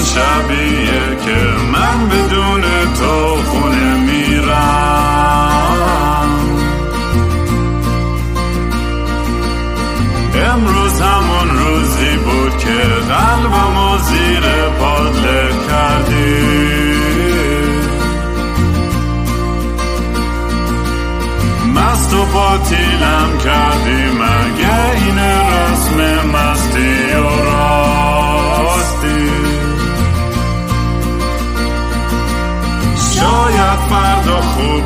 [0.00, 1.36] شبیه که
[1.72, 2.62] من بدون
[2.98, 3.27] تو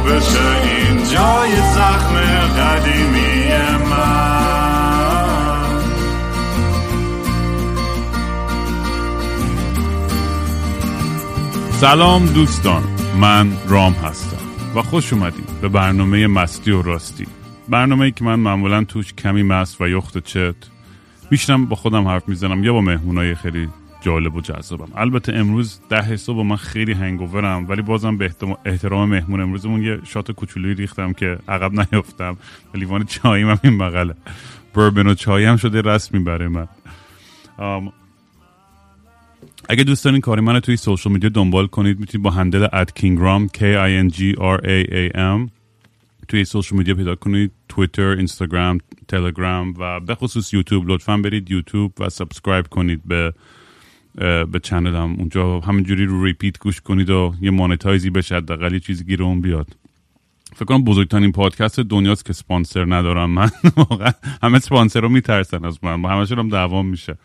[0.07, 2.15] بشه این جای زخم
[2.59, 3.49] قدیمی
[3.91, 4.23] من.
[11.71, 12.83] سلام دوستان
[13.21, 14.37] من رام هستم
[14.75, 17.27] و خوش اومدید به برنامه مستی و راستی.
[17.69, 20.55] برنامه ای که من معمولا توش کمی مست و یخت چت
[21.31, 23.69] میشنم با خودم حرف می‌زنم یا با مهمونای خیلی
[24.03, 24.89] جالب و جذابم.
[24.95, 30.33] البته امروز ده صبح من خیلی هنگوورم ولی بازم به احترام مهمون امروزمون یه shot
[30.33, 32.37] کوچولویی ریختم که عقب نیفتم
[32.75, 34.15] لیوان چاییم هم این بغله.
[34.75, 36.69] بربن و چایی هم شده رسمی برای من.
[39.69, 43.49] اگه دوست دارین کاری من توی social media دنبال کنید می‌تونید با handle at Kingraam
[43.49, 45.51] K I N G R A A M
[46.29, 47.53] توی social media پیدا کنید.
[47.69, 48.79] تویتر، اینستاگرام،
[49.09, 53.33] تلگرام و به خصوص یوتیوب لطفا برید یوتیوب و subscribe کنید به
[54.15, 55.15] به چنلم.
[55.19, 59.77] اونجا همینجوری رو ریپیت گوش کنید و یه مانتایزی بشه حداقل یه چیزی گیر بیاد.
[60.55, 63.51] فکر کنم بزرگترین پادکست دنیاست که سپانسر ندارم من.
[64.43, 66.03] همه سپانسر رو میترسن از من.
[66.03, 67.19] با همشون هم دوام میشه.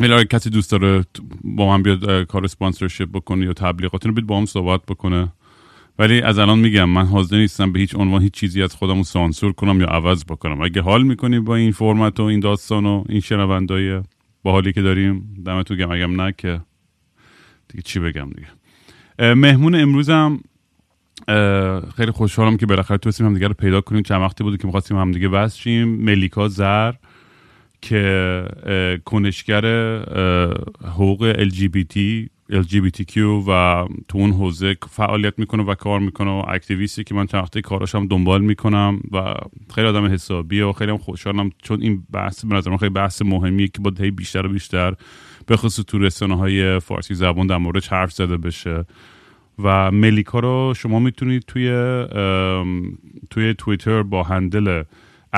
[0.00, 1.04] ولی کسی دوست داره
[1.44, 5.32] با من بیاد کار سپانسرشپ بکنه یا تبلیغات رو بیاد با هم صحبت بکنه.
[5.98, 9.04] ولی از الان میگم من حاضر نیستم به هیچ عنوان هیچ چیزی از خودم رو
[9.04, 10.60] سانسور کنم یا عوض بکنم.
[10.60, 14.00] اگه حال می‌کنی با این فرمت و این داستان و این شنوندای
[14.46, 16.60] با حالی که داریم دمتون گم اگم نه که
[17.68, 19.34] دیگه چی بگم دیگه.
[19.34, 20.40] مهمون امروزم
[21.96, 24.02] خیلی خوشحالم که بالاخره تونستیم همدیگه رو پیدا کنیم.
[24.02, 25.88] چند وقتی بود که می‌خواستیم همدیگه بس شیم.
[25.88, 26.92] ملیکا زر
[27.80, 28.44] که
[29.04, 29.64] کنشگر
[30.84, 31.98] حقوق LGBT
[32.52, 33.16] LGBTQ
[33.48, 37.60] و تو اون حوزه فعالیت می‌کنه و کار می‌کنه و اکتیویستی که من چند وقته
[37.60, 39.34] کاراش هم دنبال می‌کنم و
[39.74, 43.68] خیلی آدم حسابیه و خیلی هم خوشحالم چون این بحث به نظر خیلی بحث مهمیه
[43.68, 44.94] که باید بیشتر و بیشتر
[45.46, 48.84] به خصوص تو رسانه های فارسی زبان در مورد حرف زده بشه.
[49.58, 51.70] و ملیکا رو شما می‌تونید توی
[53.30, 54.82] توی توییتر با هندل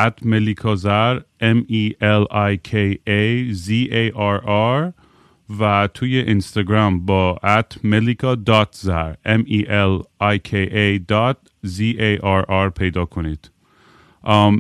[0.07, 4.95] at melikazar m e l i k a z a r r
[5.61, 11.35] و توی اینستاگرام با at melika.zar m e l i k a
[11.67, 13.51] z a r r پیدا کنید.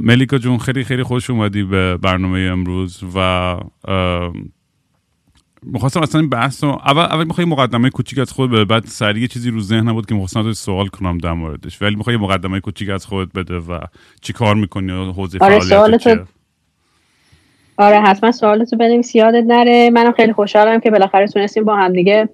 [0.03, 3.57] ملیکا جون خیلی خیلی خوش اومدی به برنامه امروز و
[5.63, 9.27] می‌خواستم اصلا این بحث رو اول اول می‌خوای مقدمه کوچیک از خود بده بعد سریع
[9.27, 11.83] چیزی رو ذهنم بود که می‌خواستم سوال کنم در موردش.
[11.83, 13.81] ولی می‌خوای مقدمه کوچیک از خود بده و
[14.21, 16.29] چی کار می‌کنی و حوزه آره فعالیت
[17.79, 19.91] آره حتما سوالتو بنویس یادت نره.
[19.91, 22.29] منم خیلی خوشحالم که بالاخره تونستیم با هم دیگه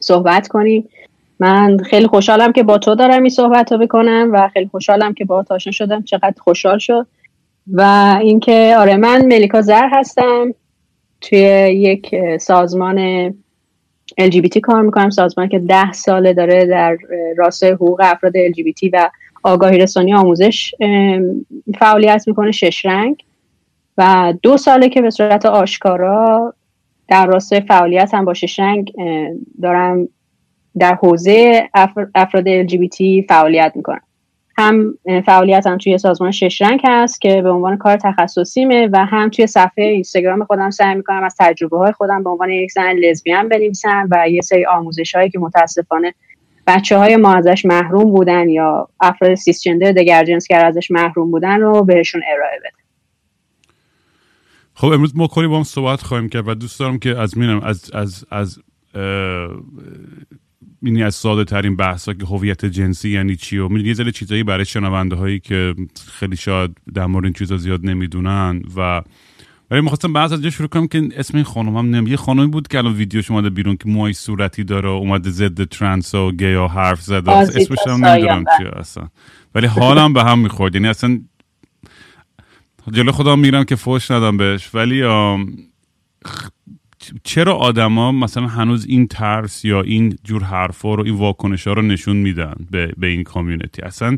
[0.00, 0.88] صحبت کنیم.
[1.40, 5.24] من خیلی خوشحالم که با تو دارم این صحبت رو بکنم و خیلی خوشحالم که
[5.24, 6.02] با آشنا شدم.
[6.02, 7.06] چقدر خوشحال شد.
[7.72, 7.82] و
[8.20, 10.54] اینکه آره من ملیکا زر هستم.
[11.20, 11.38] توی
[11.72, 13.28] یک سازمان
[14.20, 15.10] LGBT کار می‌کنم.
[15.10, 16.96] سازمان که ده ساله داره در
[17.36, 19.10] راستای حقوق افراد LGBT و
[19.42, 20.74] آگاهی رسانی آموزش
[21.78, 22.50] فعالیت می‌کنه.
[22.50, 23.22] شش رنگ.
[23.98, 26.54] و دو ساله که به صورت آشکارا
[27.08, 28.92] در راستای فعالیت هم با شش رنگ
[29.62, 30.08] دارم
[30.78, 31.68] در حوزه
[32.14, 34.00] افراد LGBT فعالیت می‌کنم.
[34.58, 39.46] هم فعالیتم توی سازمان شش رنگ هست که به عنوان کار تخصصیمه و هم توی
[39.46, 44.08] صفحه اینستاگرام خودم سعی می‌کنم از تجربه های خودم به عنوان یک زن لزبیان بنویسم
[44.10, 46.14] و یه سری آموزش هایی که متاسفانه
[46.66, 51.84] بچه های ما ازش محروم بودن یا افراد سیسجندر دگر جنسگر ازش محروم بودن رو
[51.84, 52.85] بهشون ارائه بده
[54.78, 57.60] خب امروز ما کلی با هم صحبت خواهیم کرد و دوست دارم که از مینم
[57.60, 58.58] از از از
[60.82, 64.64] اینی از ساده ترین بحثا که هویت جنسی یعنی چی و یه ذره چیزایی برای
[64.64, 65.74] شنونده هایی که
[66.12, 69.02] خیلی شاید در مورد این چیزا زیاد نمی‌دونن و
[69.70, 72.68] ولی می‌خواستم بحث از شروع کنم که اسم این خانم هم نمی یه خانمی بود
[72.68, 77.02] که الان ویدیوش اومده بیرون که موهای صورتی داره اومده ضد ترنس و گیا حرف
[77.02, 77.32] زده.
[77.32, 79.08] اسمش هم نمی‌دونم چیه اصلا.
[79.54, 80.74] ولی حالم به هم می‌خورد.
[80.74, 81.20] یعنی اصلا
[82.92, 84.70] جلو خدا میرم که فوش ندم بهش.
[84.74, 85.02] ولی
[87.24, 91.82] چرا آدما مثلا هنوز این ترس یا این جور حرفا رو این واکنش ها رو
[91.82, 94.16] نشون میدن به, به این کامیونیتی اصلا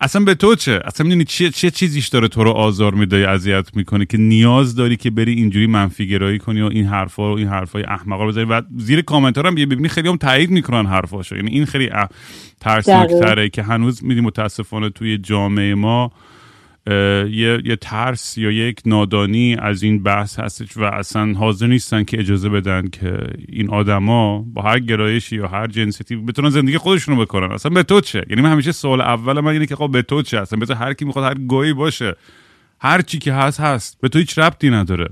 [0.00, 3.76] اصلا به تو چه؟ اصلا می‌دونی چه چه چیزیش داره تو رو آزار میده اذیت
[3.76, 7.48] می‌کنه که نیاز داری که بری اینجوری منفی گرایی کنی و این حرفا رو این
[7.48, 11.36] حرفای احمقا رو بزنی و زیر کامنت ها هم ببینی خیلی هم تایید می‌کنن حرفاشو.
[11.36, 11.90] یعنی این خیلی
[12.60, 16.12] ترسناکتره که هنوز میدی متاسفانه توی جامعه ما
[17.30, 22.18] یه،, یه ترس یا یک نادانی از این بحث هستش و اصلا حاضر نیستن که
[22.20, 27.52] اجازه بدن که این آدما با هر گرایشی یا هر جنسیتی بتونن زندگی خودشونو بکنن.
[27.52, 30.22] اصلا به تو چه؟ یعنی من همیشه سوال اول من اینه که خب به تو
[30.22, 32.14] چه؟ اصلا بذار هر کی می‌خواد هر گویی باشه.
[32.80, 34.00] هر چی که هست هست.
[34.00, 35.08] به تو هیچ ربطی نداره.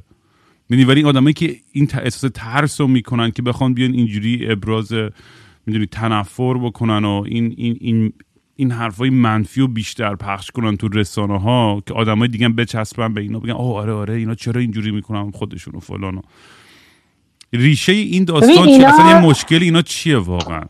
[0.69, 4.93] می‌دونی ولی آدمایی که این احساس ترس رو می‌کنن که بخوان بیان اینجوری ابراز
[5.67, 8.13] می‌دونی تنفر بکنن و این این این
[8.61, 13.21] این حرفای منفی و بیشتر پخش کنن تو رسانه ها که آدمای دیگه بچسبن به
[13.21, 16.21] اینا بگن اوه آره آره اینا چرا اینجوری می‌کنن خودشون و فلان و
[17.53, 20.63] ریشه این داستان چیه؟ اصلا یه مشکل اینا چیه واقعا؟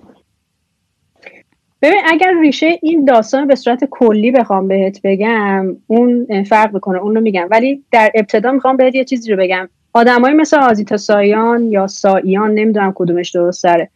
[1.82, 7.14] ببین اگر ریشه این داستان به صورت کلی بخوام بهت بگم اون فرق می‌کنه اون
[7.14, 7.48] رو میگم.
[7.50, 9.68] ولی در ابتدا می‌خوام بهت یه چیزی رو بگم.
[9.92, 13.90] آدمایی مثل آزیتا سایان یا ساییان نمی‌دونم کدومش درست سره.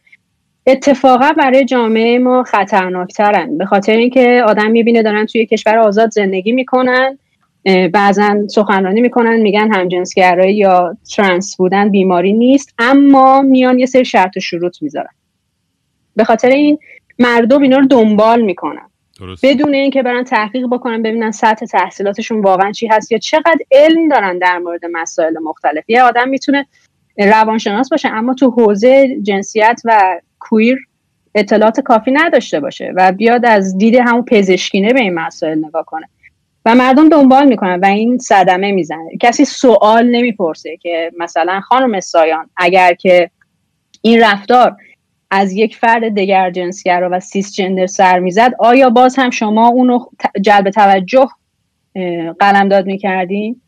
[0.67, 3.57] اتفاقا برای جامعه ما خطرناکترن.
[3.57, 7.17] به خاطر اینکه آدم می‌بینه دارن توی کشور آزاد زندگی می‌کنن
[7.93, 14.37] بعضا سخنرانی می‌کنن میگن همجنسگرایی یا ترنس بودن بیماری نیست اما میان یه سری شرط
[14.37, 15.13] و شروط می‌ذارن.
[16.15, 16.79] به خاطر این
[17.19, 18.89] مردم اینا رو دنبال می‌کنن.
[19.19, 19.45] درست.
[19.45, 24.37] بدون اینکه برن تحقیق بکنن ببینن سطح تحصیلاتشون واقعا چی هست یا چقدر علم دارن
[24.37, 25.89] در مورد مسائل مختلف.
[25.89, 26.65] یه آدم می‌تونه
[27.17, 30.19] روانشناس باشه اما تو حوزه جنسیت و
[30.49, 30.77] کویر
[31.35, 36.09] اطلاعات کافی نداشته باشه و بیاد از دید همون پزشکینه به این مسائل نگاه کنه.
[36.65, 39.09] و مردم دنبال می‌کنن و این صدمه می‌زنه.
[39.21, 43.29] کسی سوال نمی‌پرسه که مثلا خانم سایان اگر که
[44.01, 44.75] این رفتار
[45.31, 49.99] از یک فرد دگر جنسگرا و سیس جندر سر می‌زد آیا باز هم شما اونو
[50.41, 51.27] جلب توجه
[52.39, 53.61] قلمداد می‌کردین؟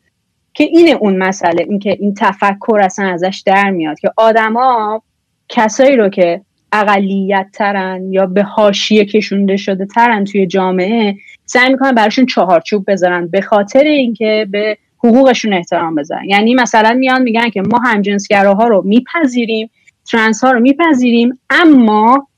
[0.54, 5.02] که این اون مسئله این که این تفکر اصلا ازش در میاد که آدما
[5.48, 6.40] کسایی رو که
[6.72, 13.26] اقلیت ترن یا به حاشیه کشونده شده ترن توی جامعه سعی می‌کنن براشون چهارچوب بذارن
[13.26, 16.24] به خاطر اینکه به حقوقشون احترام بذارن.
[16.24, 19.70] یعنی مثلا میان میگن که ما همجنسگراها رو میپذیریم
[20.10, 22.28] ترنس ها رو میپذیریم اما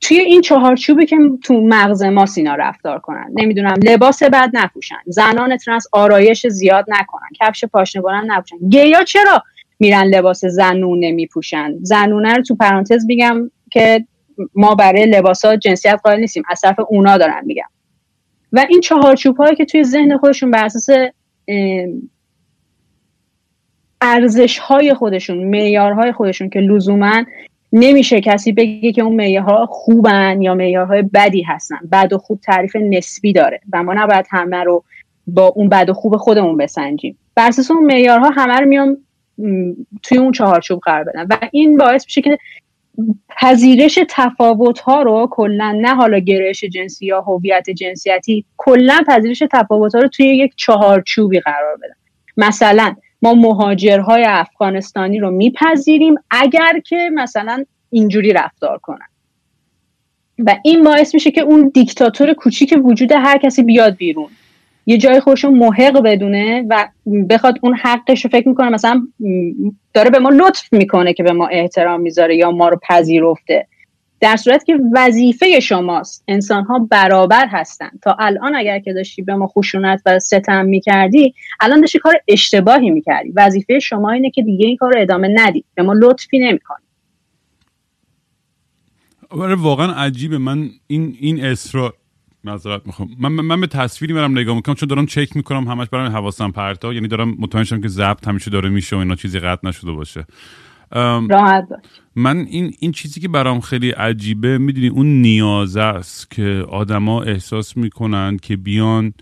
[0.00, 3.26] توی این چهارچوبی که تو مغز ما سینا رفتار کنن.
[3.34, 8.56] نمی‌دونم لباس بد نپوشن زنان trans آرایش زیاد نکنن کفش پاشنه بلند نپوشن.
[8.68, 9.42] گیا چرا؟
[9.80, 11.74] میرن لباس زنونه میپوشن.
[11.82, 14.04] زنونه رو تو پرانتز میگم که
[14.54, 17.68] ما برای لباسات جنسیت قائل نیستیم از طرف اونا دارن میگم.
[18.52, 20.88] و این چهارچوب هایی که توی ذهن خودشون بر اساس
[24.00, 27.24] ارزش های خودشون معیارهای خودشون که لزوما
[27.72, 31.78] نمیشه کسی بگه که اون معیارها خوبن یا معیارهای بدی هستن.
[31.92, 34.84] بد و خوب تعریف نسبی داره و ما نباید همه رو
[35.26, 37.18] با اون بد و خوب خودمون بسنجیم.
[37.34, 38.96] بر اساس اون معیارها همه رو میام
[40.02, 41.26] توی اون چهارچوب قرار بدن.
[41.30, 42.38] و این باعث میشه که
[43.28, 49.94] پذیرش تفاوت ها رو کلا نه حالا گرایش جنسی یا هویت جنسیتی کلا پذیرش تفاوت
[49.94, 51.94] ها رو توی یک چهارچوبی قرار بدن.
[52.36, 59.06] مثلا ما مهاجرهای افغانستانی رو میپذیریم اگر که مثلا اینجوری رفتار کنن.
[60.38, 64.28] و این باعث میشه که اون دیکتاتور کوچیک وجود هر کسی بیاد بیرون.
[64.86, 66.88] یه جای خودشو محق بدونه و
[67.30, 68.68] بخواد اون حقش رو فکر می‌کنه.
[68.68, 69.08] مثلا
[69.94, 73.66] داره به ما لطف می‌کنه که به ما احترام می‌ذاره یا ما رو پذیرفته.
[74.20, 76.24] در صورت که وظیفه شماست.
[76.28, 77.90] انسان ها برابر هستن.
[78.02, 82.90] تا الان اگر که داشتی به ما خشونت و ستم می‌کردی الان داشتی کار اشتباهی
[82.90, 83.32] می‌کردی.
[83.36, 85.64] وظیفه شما اینه که دیگه این کار رو ادامه ندی.
[85.74, 86.84] به ما لطفی نمی‌کنی.
[89.30, 90.38] آره، واقعا عجیبه.
[90.38, 91.94] من این این اصرار.
[92.44, 93.08] معذرت می‌خوام.
[93.18, 96.92] من, من به تصویری برم نگاه می‌کنم چون دارم چک می‌کنم همش برام حواسم پرتا.
[96.92, 100.26] یعنی دارم مطمئن شدم که ضبط همیشه داره میشه و اینا چیزی قطع نشده باشه.
[102.16, 107.76] من این این چیزی که برام خیلی عجیبه می‌دونی اون نیازه است که آدما احساس
[107.76, 109.14] می‌کنن که بیان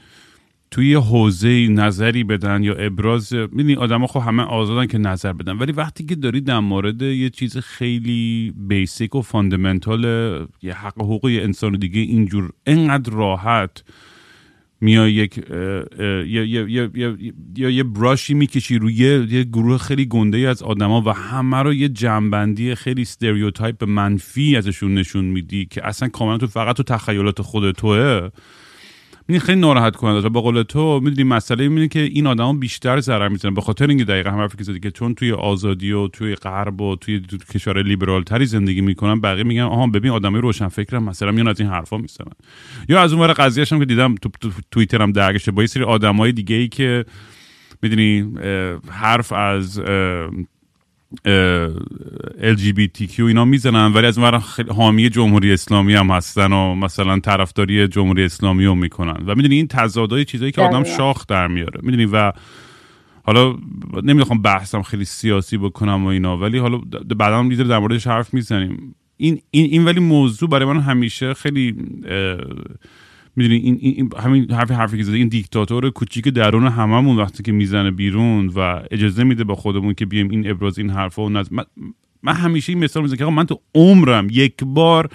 [0.71, 5.59] توی حوزه نظری بدن یا ابراز می‌دونی آدما خب همه آزادن که نظر بدن.
[5.59, 10.05] ولی وقتی که داری در مورد یه چیز خیلی basic و fundamental
[10.63, 13.85] یه حق حقوق یه انسان دیگه اینجور انقدر راحت
[14.81, 15.41] میای یک
[17.57, 21.57] یا یه brush ی می‌کشی روی یه گروه خیلی گنده ای از آدما و همه
[21.57, 26.83] رو یه جمع‌بندی خیلی stereotype منفی ازشون نشون میدی که اصلا کاملا تو فقط تو
[26.83, 28.31] تخیلات خود توئه.
[29.31, 33.29] این خیلی ناراحت کننده با قول تو می‌دونی مسئله اینه که این آدما بیشتر ضرر
[33.29, 36.97] می‌زنن به خاطر اینکه دقیقا هم حرفی که چون توی آزادی و توی غرب و
[36.97, 37.21] توی
[37.55, 41.61] کشور لیبرال تری زندگی می‌کنن بقیه میگن آها ببین آدمای روشن فکرم مثلا میان از
[41.61, 42.33] این حرفا می‌زنن.
[42.89, 46.33] یا از اون ور قضیه که دیدم تو, تو توییترم درگشه با یه سری آدمای
[46.33, 47.05] دیگه ای که
[47.83, 48.33] می‌دونی
[48.91, 49.81] حرف از
[52.41, 57.89] LGBTQ اینا می‌زنن ولی از اون خیلی حامی جمهوری اسلامی هم هستن و مثلا طرفداری
[57.89, 59.25] جمهوری اسلامی رو می‌کنن.
[59.27, 61.81] و می‌دونی این تضادهای چیزایی که آدم شاخ در میاره.
[61.83, 62.33] می‌دونی و
[63.23, 63.55] حالا
[64.03, 66.81] نمی‌خوام بحثم خیلی سیاسی بکنم و اینا ولی حالا
[67.17, 68.95] بعدا می‌ذاره در موردش حرف می‌زنیم.
[69.17, 71.77] این, این, این ولی موضوع برای من همیشه خیلی
[73.37, 77.53] می‌دونی این, این, همین حرفی حرفی که زده این دیکتاتور کوچیک درون هممون وقتی که
[77.53, 81.45] می‌زنه بیرون و اجازه میده با خودمون که بیایم این ابراز این حرفا و من,
[82.23, 85.11] من همیشه این مثال می‌زنم که من تو عمرم یک بار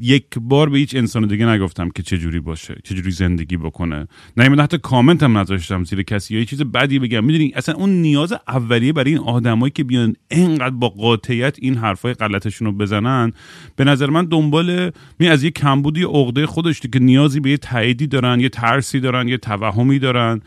[0.00, 4.06] یک بار به هیچ انسان دیگه نگفتم که چه جوری باشه چه جوری زندگی بکنه.
[4.36, 6.34] نه حتی کامنت هم نذاشتم زیر کسی.
[6.34, 7.24] یا یه چیز بدی بگم.
[7.24, 12.14] می‌دونی اصلا اون نیاز اولیه برای این آدمایی که بیان انقدر با قاطعیت این حرفای
[12.14, 13.32] غلطشون رو بزنن
[13.76, 18.06] به نظر من دنبال می از یه کمبودی عقده خودش که نیازی به یه تاییدی
[18.06, 20.40] دارن یه ترسی دارن یه توهمی دارن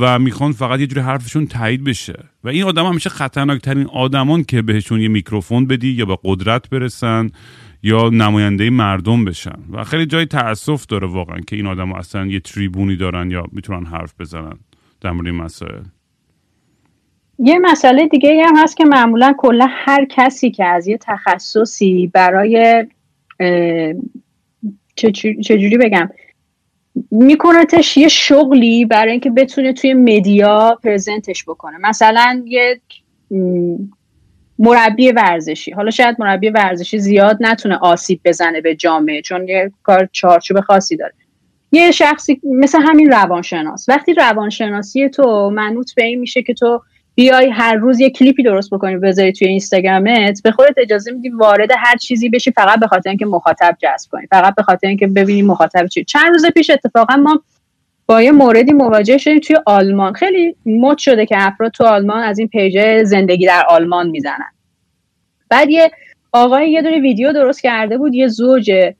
[0.00, 2.24] و می‌خوان فقط یه جوری حرفشون تایید بشه.
[2.44, 7.30] و این آدم همیشه خطرناکترین آدمان که بهشون یه میکروفون بدی یا به قدرت برسن.
[7.86, 9.58] یا نماینده مردم بشن.
[9.72, 13.86] و خیلی جای تاسف داره واقعا که این آدم اصلا یه تریبونی دارن یا می‌تونن
[13.86, 14.58] حرف بزنن
[15.00, 15.82] در مورد این مسائل.
[17.38, 22.86] یه مسئله دیگه هم هست که معمولا کلا هر کسی که از یه تخصصی برای
[25.42, 26.10] چجوری بگم
[27.10, 31.78] میکنتش یه شغلی برای اینکه بتونه توی مدیا پرزنتش بکنه.
[31.78, 32.80] مثلا یه
[34.58, 35.70] مربی ورزشی.
[35.70, 40.96] حالا شاید مربی ورزشی زیاد نتونه آسیب بزنه به جامعه چون یه کار چارچوب خاصی
[40.96, 41.14] داره.
[41.72, 43.88] یه شخصی مثل همین روانشناس.
[43.88, 46.82] وقتی روانشناسی تو منوط به این میشه که تو
[47.14, 51.68] بیای هر روز یه کلیپی درست بکنی بذاری توی اینستاگرامت به خودت اجازه میدی وارد
[51.78, 55.42] هر چیزی بشی فقط به خاطر اینکه مخاطب جذب کنی فقط به خاطر اینکه ببینی
[55.42, 56.04] مخاطب چی.
[56.04, 57.42] چند روز پیش اتفاقا ما
[58.06, 60.12] با یه موردی مواجه شدیم توی آلمان.
[60.12, 64.50] خیلی مد شده که افراد تو آلمان از این page زندگی در آلمان می‌زنن.
[65.48, 65.90] بعد یه
[66.32, 68.92] آقای یه دونه ویدیو درست کرده بود یه زوج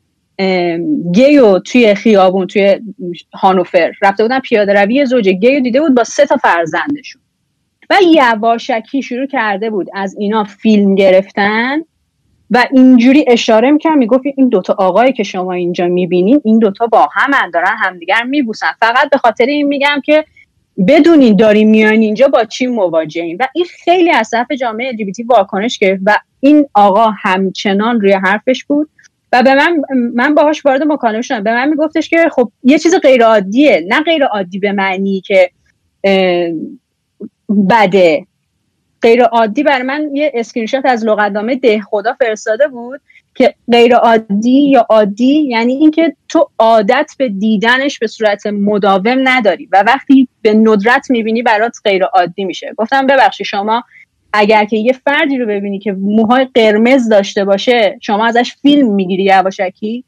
[1.13, 2.81] گیو توی خیابون توی
[3.35, 3.93] هانوفر.
[4.03, 7.23] رفته بودن پیاده روی زوج گیو دیده بود با سه تا فرزندشون.
[7.91, 11.79] و یواشکی شروع کرده بود از اینا فیلم گرفتن.
[12.55, 17.09] و اینجوری اشاره می‌کرد می‌گفت این دوتا آقایی که شما اینجا می‌بینین این دوتا با
[17.13, 18.73] هم دارن همدیگر میبوسن.
[18.81, 20.25] فقط به خاطر این میگم که
[20.89, 25.79] بدونین داریم میان اینجا با چی مواجهیم و این خیلی از طرف جامعه LGBT واکنش
[25.79, 28.89] گرفت و این آقا همچنان روی حرفش بود.
[29.33, 29.83] و به من
[30.15, 31.43] من باهاش وارد مکالمه شدم.
[31.43, 35.51] به من میگفتش که خب یه چیز غیر عادیه نه غیر عادی به معنی که
[37.71, 38.27] بده.
[39.05, 43.01] غیر عادی برای من یه اسکرین از لغتنامه ده خدا فرستاده بود
[43.35, 49.69] که غیر عادی یا عادی یعنی اینکه تو عادت به دیدنش به صورت مداوم نداری
[49.73, 52.75] و وقتی به ندرت می‌بینی برات غیر عادی میشه.
[52.77, 53.85] گفتم ببخشید شما
[54.33, 59.25] اگر که یه فردی رو ببینی که موهای قرمز داشته باشه شما ازش فیلم می‌گیری
[59.25, 60.05] یواشکی؟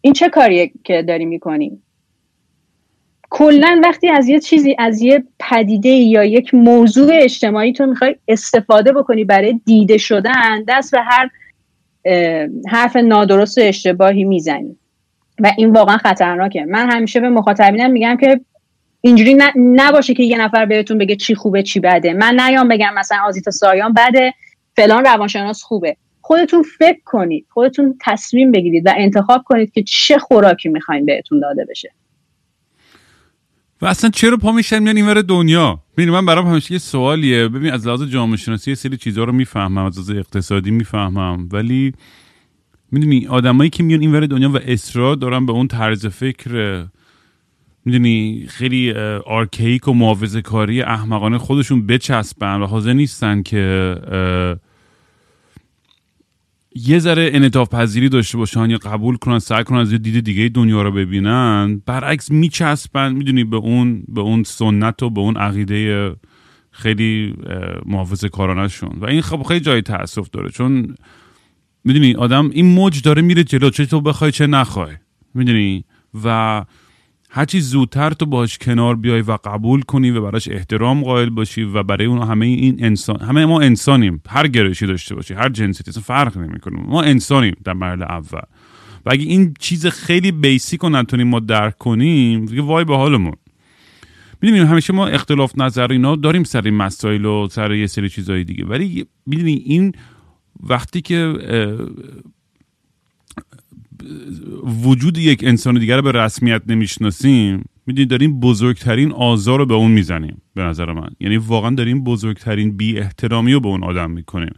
[0.00, 1.82] این چه کاریه که داری می‌کنی؟
[3.30, 8.92] کلا وقتی از یه چیزی از یه پدیده یا یک موضوع اجتماعی تو می‌خوای استفاده
[8.92, 11.30] بکنی برای دیده شدن دست به هر
[12.68, 14.76] حرف نادرست و اشتباهی می‌زنی.
[15.40, 16.64] و این واقعا خطرناکه.
[16.64, 18.40] من همیشه به مخاطبینم میگم که
[19.00, 22.12] اینجوری نباشه که یه نفر بهتون بگه چی خوبه چی بده.
[22.12, 24.34] من نیام بگم مثلا آزیتا سایان بده
[24.76, 25.96] فلان روانشناس خوبه.
[26.20, 31.64] خودتون فکر کنید خودتون تصمیم بگیرید و انتخاب کنید که چه خوراکی می‌خواین بهتون داده
[31.64, 31.90] بشه.
[33.82, 37.48] و اصلا چرا پا میشن میان اینور دنیا؟ ببین من برام همیشه یه سوالیه.
[37.48, 41.48] ببین از لحاظ جامعه شناسی یه سری چیزا رو می‌فهمم از لحاظ اقتصادی می‌فهمم.
[41.52, 41.92] ولی
[42.92, 46.84] می‌دونی آدمایی که میان اینور دنیا و اصرار دارن به اون طرز فکر
[47.84, 48.92] می‌دونی خیلی
[49.26, 53.96] archaic و محافظه کاری احمقانه خودشون بچسبن و حاضر نیستن که
[56.74, 60.48] یه ذره انعطاف پذیری داشته باشن یا قبول کنن سعی کنن از یه دید دیگه
[60.48, 61.82] دنیا رو ببینن.
[61.86, 66.10] برعکس میچسبن می‌دونی به اون به اون سنت و به اون عقیده
[66.70, 67.34] خیلی
[67.86, 70.94] محافظه کارانشون و این خب خیلی جای تاسف داره چون
[71.84, 74.94] می‌دونی آدم این موج داره میره جلو چه تو بخوای چه نخوای
[75.34, 75.84] می‌دونی؟
[76.24, 76.64] و
[77.32, 81.82] هرچی زودتر تو باش کنار بیای و قبول کنی و براش احترام قائل باشی و
[81.82, 84.22] برای اون همه این انسان همه ما انسانیم.
[84.28, 86.80] هر گرایشی داشته باشی هر جنسیتی اصلا فرق نمی‌کنه.
[86.86, 88.40] ما انسانیم در مرحله اول.
[89.06, 93.36] و اگه این چیز خیلی بیسیک رو نتونیم ما درک کنیم دیگه وای به حالمون.
[94.42, 98.44] می‌دونیم همیشه ما اختلاف نظر اینا داریم سر این مسائل و سر یه سری چیزهای
[98.44, 98.66] دیگه.
[98.66, 99.92] ولی می‌دونی این
[100.62, 101.34] وقتی که
[104.84, 109.90] وجود یک انسان دیگر رو به رسمیت نمی‌شناسیم می‌دونی داریم بزرگترین آزار رو به اون
[109.90, 111.08] می‌زنیم به نظر من.
[111.20, 114.52] یعنی واقعا داریم بزرگترین بی احترامی رو به اون آدم می‌کنیم.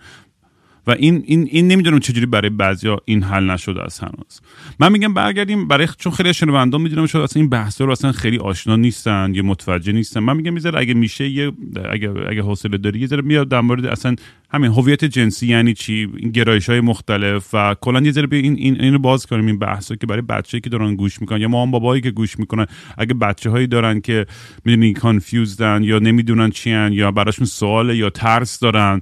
[0.87, 4.41] و این این این نمی‌دونم چجوری برای بعضیا این حل نشده است هنوز.
[4.81, 8.39] من میگم برگردیم برای چون خیلی شنوندان می‌دونم شاید اصلا این بحثا رو اصلا خیلی
[8.39, 10.21] آشنا نیستن یا متوجه نیستن.
[10.21, 11.53] من میگم می‌ذاره اگه میشه یه
[11.91, 14.15] اگه اگه حوصله داری یه ذره میاد در مورد اصلا
[14.51, 18.81] همین هویت جنسی یعنی چی؟ این گرایش های مختلف و کلا یه ذره این این
[18.81, 22.03] اینو باز کنیم این بحثا که برای بچه‌ای که دارن گوش می‌کنن یا مام بابایی
[22.03, 22.67] که گوش می‌کنن.
[22.99, 24.27] اگه بچه هایی دارن که
[24.65, 29.01] می‌دونی کانفیوزدن یا نمی‌دونن چی یا براشون سوال یا ترس دارن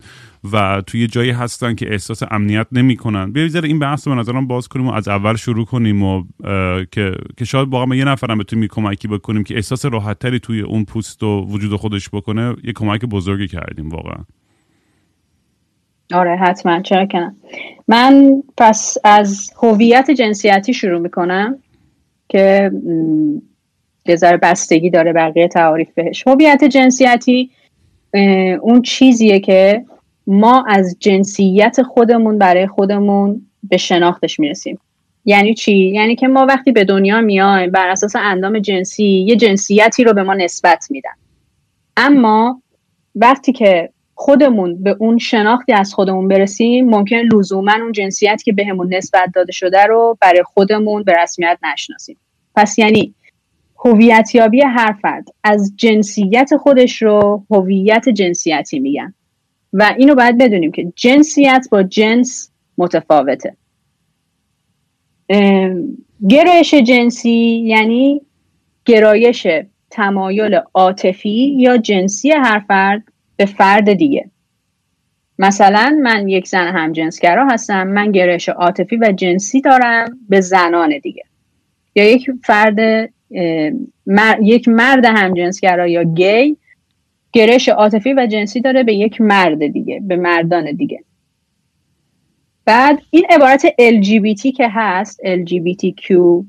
[0.52, 3.32] و توی جایی هستن که احساس امنیت نمی‌کنن.
[3.32, 6.25] بیا این بحث به نظرم باز کنیم و از اول شروع کنیم و
[6.92, 11.23] که که شاید واقعا یه نفرم بتونیم کمکی بکنیم که احساس راحتتری توی اون پوست
[11.23, 14.25] و وجود خودش بکنه یه کمک بزرگی کردیم واقعا.
[16.14, 16.80] آره حتما.
[16.82, 17.37] چرا کنم
[17.88, 21.59] من پس از هویت جنسیتی شروع می‌کنم
[22.28, 22.70] که
[24.06, 26.26] یه ذره بستگی داره بقیه تعاریف بهش.
[26.26, 27.50] هویت جنسیتی
[28.61, 29.85] اون چیزیه که
[30.27, 34.79] ما از جنسیت خودمون برای خودمون به شناختش می‌رسیم.
[35.25, 40.05] یعنی چی؟ یعنی که ما وقتی به دنیا میایم بر اساس اندام جنسی یه جنسیتی
[40.05, 41.11] رو به ما نسبت میدن.
[41.97, 42.62] اما
[43.15, 48.95] وقتی که خودمون به اون شناختی از خودمون برسیم ممکن لزوما اون جنسیتی که بهمون
[48.95, 52.17] نسبت داده شده رو برای خودمون به رسمیت نشناسیم.
[52.55, 53.15] پس یعنی
[53.85, 59.15] هویتیابی هر فرد از جنسیت خودش رو هویت جنسیتی میگن.
[59.73, 63.57] و اینو باید بدونیم که جنسیت با جنس متفاوته.
[66.29, 68.21] گرایش جنسی یعنی
[68.85, 69.47] گرایش
[69.91, 73.03] تمایل عاطفی یا جنسی هر فرد
[73.37, 74.31] به فرد دیگه.
[75.39, 81.25] مثلا من یک زن همجنسگرا هستم من گرایش عاطفی و جنسی دارم به زنان دیگه.
[81.95, 83.11] یا یک فرد
[84.43, 86.56] یک مرد همجنسگرا یا گی
[87.32, 91.04] گرش عاطفی و جنسی داره به یک مرد دیگه به مردان دیگه.
[92.64, 96.45] بعد این عبارت LGBT که هست LGBTQI+,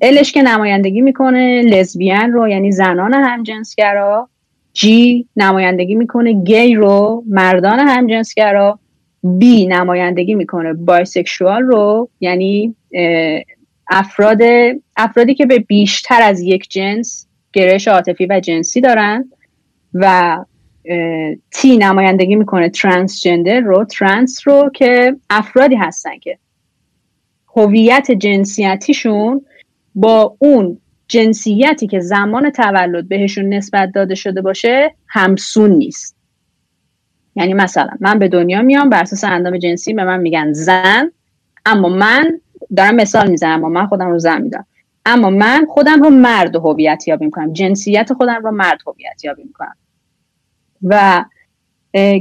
[0.00, 4.28] الش که نمایندگی می‌کنه لزبیان رو یعنی زنان همجنسگرا.
[4.72, 8.78] جی نمایندگی می‌کنه گی رو مردان همجنسگرا.
[9.22, 12.74] بی نمایندگی می‌کنه بایسکشوال رو یعنی
[13.90, 14.40] افراد
[14.96, 17.25] افرادی که به بیشتر از یک جنس
[17.56, 19.30] گرایش عاطفی و جنسی دارن
[19.94, 20.36] و
[21.50, 26.38] تی نمایندگی می‌کنه ترانسجندر رو ترانس رو که افرادی هستن که
[27.56, 29.46] هویت جنسیتیشون
[29.94, 36.16] با اون جنسیتی که زمان تولد بهشون نسبت داده شده باشه همسو نیست.
[37.36, 41.10] یعنی مثلا من به دنیا میام بر اساس اندام جنسی به من میگن زن
[41.66, 42.40] اما من
[42.76, 44.66] دارم مثال می‌زنم اما من خودم رو زن میدم
[45.06, 49.76] اما من خودم رو مرد هویت یابی می‌کنم جنسیت خودم رو مرد هویت یابی می‌کنم
[50.82, 51.24] و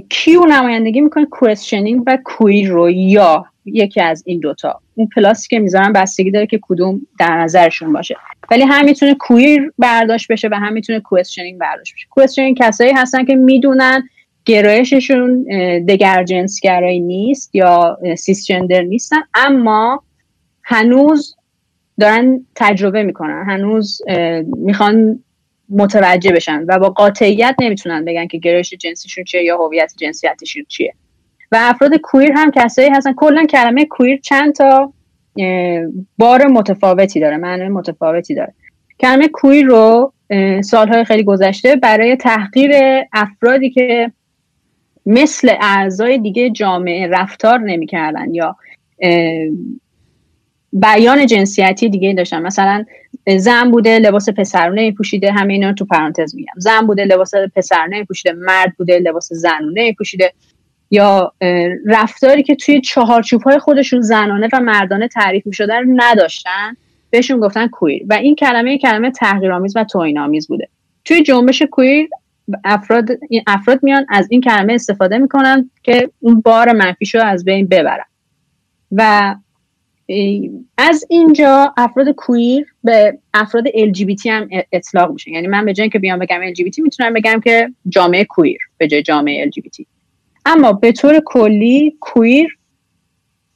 [0.10, 5.48] Q نمایندگی می‌کنه؟ questioning و queer رو یا یکی از این دوتا اون plus ی
[5.48, 8.16] که می‌ذارن بستگی داره که کدوم در نظرشون باشه.
[8.52, 12.08] ولی هم می‌تونه queer برداشت بشه و هم می‌تونه questioning برداشت بشه.
[12.10, 14.10] questioning کسایی هستن که می‌دونن
[14.46, 15.44] گرایششون
[15.86, 20.04] دگر جنسگرایی نیست یا cisgender نیستن اما
[20.64, 21.35] هنوز
[22.00, 23.44] دارن تجربه می‌کنن.
[23.48, 24.02] هنوز
[24.58, 25.24] می‌خوان
[25.70, 30.94] متوجه بشن و با قاطعیت نمی‌تونن بگن که گرایش جنسیشون چیه یا هویت جنسیتیشون چیه.
[31.52, 33.14] و افراد queer هم کسایی هستن.
[33.14, 34.94] کلا کلمه queer چند تا
[36.18, 38.54] بار متفاوتی داره معنی متفاوتی داره.
[39.00, 40.14] کلمه کویر رو
[40.64, 42.72] سالهای خیلی گذشته برای تحقیر
[43.14, 44.12] افرادی که
[45.06, 48.56] مثل اعضای دیگه جامعه رفتار نمی‌کردن یا
[50.78, 52.42] بیان جنسیتی دیگه داشتن.
[52.42, 52.86] مثلا
[53.38, 56.54] زن بوده لباس پسرونه پوشیده همه اینا تو پرانتز میگم.
[56.58, 60.34] زن بوده لباس پسرونه پوشیده مرد بوده لباس زنونه پوشیده
[60.92, 61.34] یا
[61.86, 66.78] رفتاری که توی چهارچوب های خودشون زنانه و مردانه تعریف می‌شده رو نداشتن.
[67.10, 70.68] بهشون گفتن کویر و این کلمه کلمه تحقیرآمیز و توهینآمیز بوده.
[71.06, 72.10] توی جنبش کویر
[72.64, 73.10] افراد
[73.48, 78.06] افراد میان از این کلمه استفاده می‌کنن که اون بار منفیشو از بین ببرن.
[78.92, 79.36] و
[80.78, 85.32] از اینجا افراد کویر به افراد LGBT هم اطلاق میشه.
[85.32, 89.02] یعنی من به جای که بیام بگم LGBT می‌تونم بگم که جامعه کویر به جای
[89.02, 89.86] جامعه LGBT
[90.46, 92.58] اما به طور کلی queer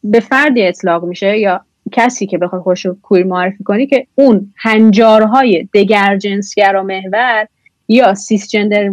[0.04, 5.68] به فردی اطلاق میشه یا کسی که بخواد خودشو queer معرفی کنی که اون هنجارهای
[5.74, 7.48] دگرجنسگرا محور
[7.88, 8.90] یا cisgender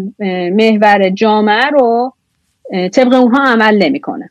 [0.51, 2.12] محور جامعه رو
[2.92, 4.31] طبق اونها عمل نمی‌کنه.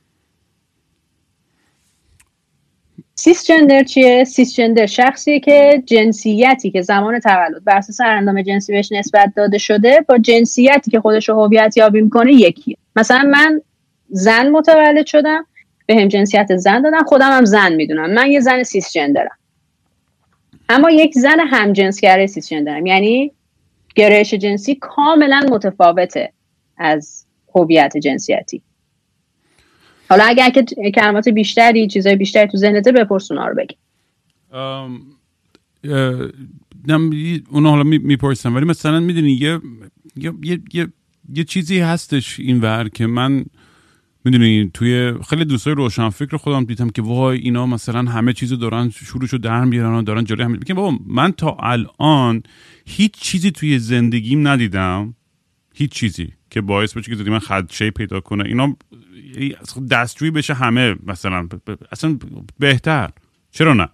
[3.25, 9.33] cisgender چیه؟ cisgender شخصیه که جنسیتی که زمان تولد بر اساس اندام جنسی بهش نسبت
[9.35, 12.77] داده شده با جنسیتی که خودش رو هویت یابی می‌کنه یکیه.
[12.95, 13.61] مثلا من
[14.09, 15.45] زن متولد شدم
[15.85, 18.13] به هم جنسیت زن دادن خودم هم زن می‌دونم.
[18.13, 19.37] من یه زن سیس جندرم
[20.69, 23.31] اما یک زن هم جنسگره سیس جندرم یعنی
[23.95, 26.31] گرایش جنسی کاملا متفاوته
[26.77, 28.61] از هویت جنسیتی.
[30.09, 30.65] حالا اگر که
[30.95, 33.75] کلمات بیشتری چیزای بیشتری تو ذهنته بپرس اونا رو بگی.
[37.49, 39.59] اونا حالا می‌پرسم ولی مثلا می‌دونی یه
[40.17, 40.33] یه,
[40.73, 40.87] یه,
[41.33, 43.45] یه چیزی هستش این ور که من
[44.25, 48.89] می‌دونی توی خیلی دوستای روشن فکر خودم دیدم که وای اینا مثلا همه چیزو دارن
[48.89, 52.43] شروعشو در میارن و دارن جلوی هم میگم بابا من تا الان
[52.85, 55.15] هیچ چیزی توی زندگیم ندیدم.
[55.75, 58.43] هیچ چیزی که باعث بشه که من خدشه پیدا کنه.
[58.43, 58.75] اینا
[59.91, 61.47] دستجویی بشه همه مثلا
[61.91, 62.17] اصلا
[62.59, 63.09] بهتر.
[63.51, 63.89] چرا نه؟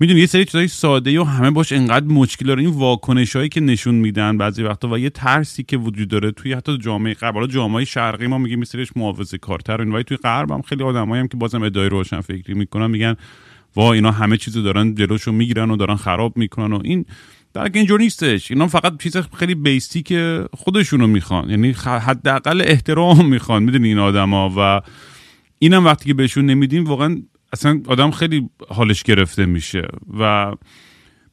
[0.00, 2.62] می‌دونی یه سری چیزای ساده و همه باش انقدر مشکل داره.
[2.62, 6.52] این واکنش هایی که نشون میدن بعضی وقتا و یه ترسی که وجود داره توی
[6.52, 7.34] حتی جامعه غرب.
[7.34, 11.28] حالا جامعه شرقی ما میگیم مثلش محافظه کارتر ولی توی غرب هم خیلی آدمایی هم
[11.28, 13.16] که بازم ادعای روشن فکری می‌کنن میگن
[13.76, 16.72] وا اینا همه چیزو دارن جلوشو می‌گیرن و دارن خراب می‌کنن.
[16.72, 17.04] و این
[17.54, 18.50] در اینجور نیستش.
[18.50, 21.50] اینا فقط چیز خیلی بیستی که خودشونو می‌خوان.
[21.50, 23.62] یعنی حداقل احترام می‌خوان.
[23.62, 24.80] می‌دونی این آدما و
[25.58, 29.88] اینم وقتی که بهشون نمیدیم واقعا اصلا آدم خیلی حالش گرفته میشه.
[30.18, 30.52] و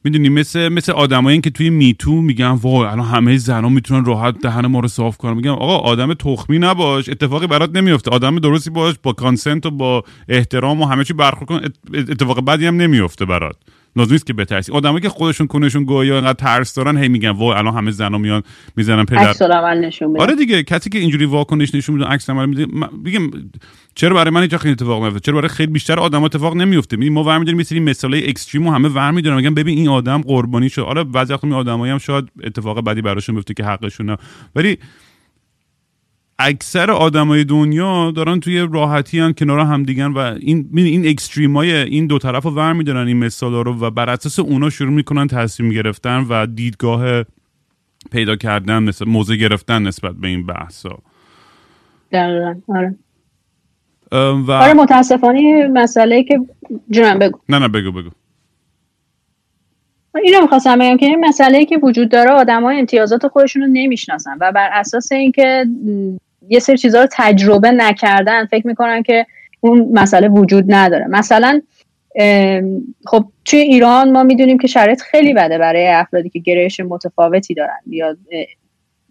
[0.04, 4.66] می‌دونی مثل مثل آدمایی که توی میتو میگن وای الان همه زنا می‌تونن راحت دهن
[4.66, 5.34] ما رو صاف کنن.
[5.34, 7.08] میگم آقا آدم تخمی نباش.
[7.08, 11.48] اتفاقی برات نمیفته آدم درستی باش با کانسنت و با احترام و همه چی برخورد
[11.48, 11.60] کن.
[11.94, 13.56] اتفاق بدی هم نمیفته برات.
[13.96, 17.58] لازم نیست که بترسی آدمایی که خودشون کنشون گویا اینقدر ترس دارن هی میگن وای
[17.58, 18.42] الان همه زنا میان
[18.76, 19.74] می‌زنن پدر.
[19.74, 22.66] نشون آره دیگه کسی که اینجوری واکنش نشون میده عکس عمل میده
[23.04, 23.30] میگم
[23.94, 27.12] چرا برای من اینجا خیلی اتفاق میفته چرا برای خیلی بیشتر آدم اتفاق نمیفته میگم
[27.12, 30.82] ما ورمیداریم مثل مثالای اکستریم و همه ورمیدارن میگن ببین این آدم قربانی شد.
[30.82, 34.16] حالا بعضی وقت آدمایی هم شاید اتفاق بدی براشون بیفته که حقشونه.
[34.56, 34.78] ولی
[36.38, 41.72] اکثر آدمای دنیا دارن توی راحتی هن کنار هم دیگن و این این اکستریم های
[41.72, 45.26] این دو طرف رو ور میدارن این مثال رو و بر اساس اونا شروع می‌کنن
[45.26, 47.24] تصمیم گرفتن و دیدگاه
[48.12, 50.98] پیدا کردن موضع گرفتن نسبت به این بحث ها
[52.68, 52.94] آره.
[54.12, 54.50] و...
[54.50, 56.40] آره متاسفانه مسئله که
[56.90, 57.38] جنم بگو.
[57.48, 58.10] نه نه بگو بگو.
[60.24, 64.36] اینو می‌خواستم بگم که این مسئله که وجود داره آدم های امتیازات خودشون رو نمی‌شناسن
[64.40, 65.66] و بر اساس اینکه
[66.48, 68.46] یه سری چیزها رو تجربه نکردن.
[68.46, 69.26] فکر می‌کنن که
[69.60, 71.06] اون مسئله وجود نداره.
[71.06, 71.60] مثلا
[73.06, 77.78] خب توی ایران ما می‌دونیم که شرایط خیلی بده برای افرادی که گرایش متفاوتی دارن
[77.86, 78.16] یا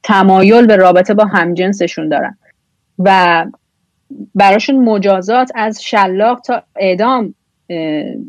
[0.04, 2.38] تمایل به رابطه با همجنسشون دارن.
[3.00, 3.45] و
[4.36, 7.34] براشون مجازات از شلاق تا اعدام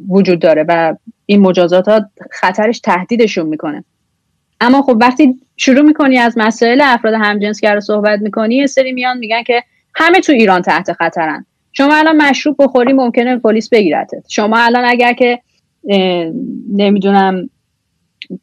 [0.09, 3.85] وجود داره و این مجازات ها خطرش تهدیدشون می‌کنه.
[4.61, 9.19] اما خب وقتی شروع می‌کنی از مسائل افراد همجنسگر رو صحبت می‌کنی یه سری میان
[9.19, 9.63] میگن که
[9.95, 11.47] همه تو ایران تحت خطرن.
[11.73, 14.25] شما الان مشروب بخوری ممکنه پلیس بگیرتت.
[14.29, 15.39] شما الان اگر که
[16.73, 17.51] نمی‌دونم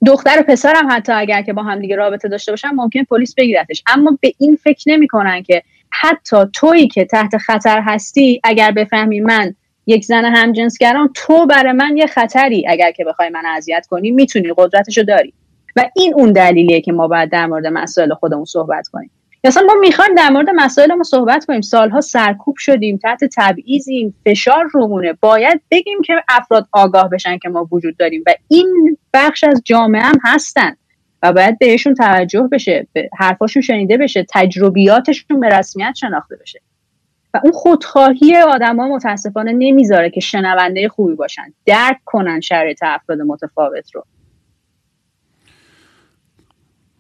[0.06, 3.84] دختر و پسرم حتی اگر که با هم دیگه رابطه داشته باشن ممکن پلیس بگیرتش.
[3.88, 9.56] اما به این فکر نمی‌کنن که حتی تویی که تحت خطر هستی اگر بفهمی من
[9.88, 14.54] یک زن همجنسگران تو برای من یه خطری اگر که بخوای من اذیت کنی می‌تونی
[14.58, 15.34] قدرتشو داری.
[15.76, 19.12] و این اون دلیلیه که ما باید در مورد مسائل خودمون صحبت کنیم.
[19.44, 21.62] اصلا ما می‌خوایم در مورد مسائل ما صحبت کنیم.
[21.62, 25.14] سالها سرکوب شدیم تحت تبعیضیم فشار رومونه.
[25.14, 30.02] باید بگیم که افراد آگاه بشن که ما وجود داریم و این بخش از جامعه
[30.02, 30.76] هم هستن
[31.24, 36.62] و باید بهشون توجه بشه حرفاشون شنیده بشه تجربیاتشون به رسمیت شناخته بشه.
[37.34, 41.54] و اون خودخواهی آدما متاسفانه نمی‌ذاره که شنونده خوبی باشن.
[41.66, 44.04] درک کنن شرایط افراد متفاوت رو.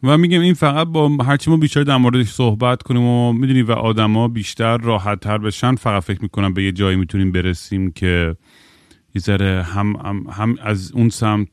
[0.06, 3.72] و میگم این فقط با هرچی ما بیشتر در موردش صحبت کنیم و می‌دونی و
[3.72, 8.36] آدما بیشتر راحت تر بشن فقط فکر می‌کنم به یه جایی می‌تونیم برسیم که
[9.15, 11.50] یه ذره هم, هم, هم از اون سمت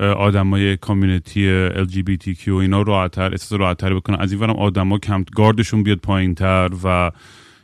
[0.00, 4.16] آدمای کامیونیتی LGBTQ اینا راحتتر احساس راحتتر بکنن.
[4.20, 7.10] از این ورم آدما کم گاردشون بیاد پایینتر و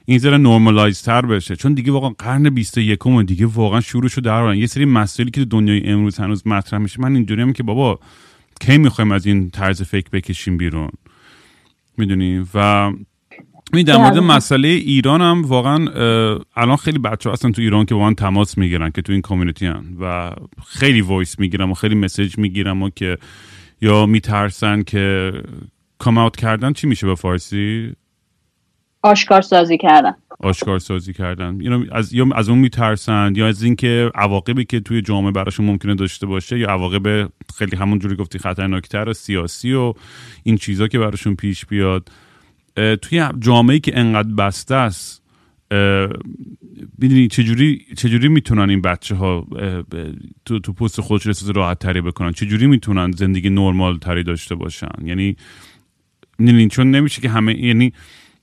[0.05, 1.57] این ذره نورمالایز تر بشه.
[1.57, 5.83] چون دیگه واقعا قرن 21 و دیگه واقعا شروعشو در یه سری مسائلی که دنیای
[5.85, 8.01] امروز هنوز مطرح میشه من اینجوری که بابا
[8.67, 10.91] کی می‌خوایم از این طرز فکر بکشیم بیرون؟
[11.99, 12.91] می‌دونی؟ و
[13.73, 15.87] می در مورد مسئله ایران هم واقعا
[16.57, 19.67] الان خیلی بچه ها هستن تو ایران که واقعا تماس می‌گیرن که تو این کامیونیتی
[19.67, 20.33] هن و
[20.67, 23.19] خیلی voice می‌گیرن و خیلی message می‌گیرن و که
[23.81, 25.33] یا میترسن که
[25.99, 27.93] come out کردن چی میشه به فارسی؟
[29.03, 30.15] آشکار سازی کردن.
[30.41, 31.61] آشکار سازی کردن.
[31.61, 35.95] یعنی از یا از اون میترسن یا از اینکه عواقبی که توی جامعه براشون ممکنه
[35.95, 39.95] داشته باشه یا عواقب خیلی همون جوری گفتی خطرناکتر سیاسی و
[40.43, 42.09] این چیزا که براشون پیش بیاد.
[43.03, 45.23] توی جامعه که انقدر بسته است
[46.99, 49.47] می‌دونی چجوری چجوری می‌تونن این بچه ها
[50.45, 54.89] تو تو پست خودش احساس راحت تری بکنن؟ چجوری می‌تونن زندگی نرمال تری داشته باشن؟
[55.05, 55.37] یعنی
[56.39, 57.93] می‌دونی چون نمیشه که همه یعنی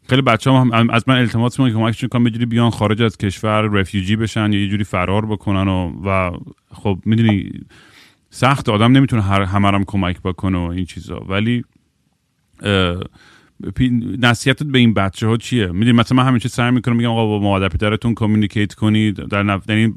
[0.09, 3.61] خیلی بچه هم از من التماس می‌کنن که کمکشون کنم یه بیان خارج از کشور
[3.61, 6.37] رفیوجی بشن یا یه جوری فرار بکنن و, و
[6.71, 7.51] خب می‌دونی
[8.29, 11.19] سخت آدم نمی‌تونه هر همه کمک بکنه و این چیزا.
[11.19, 11.63] ولی
[14.19, 17.39] نصیحتت به این بچه ها چیه؟ می‌دونی مثلا من همیشه سعی می‌کنم میگم آقا با
[17.39, 19.69] مادر پدرتون کامیونیکیت کنید در نف...
[19.69, 19.93] یعنی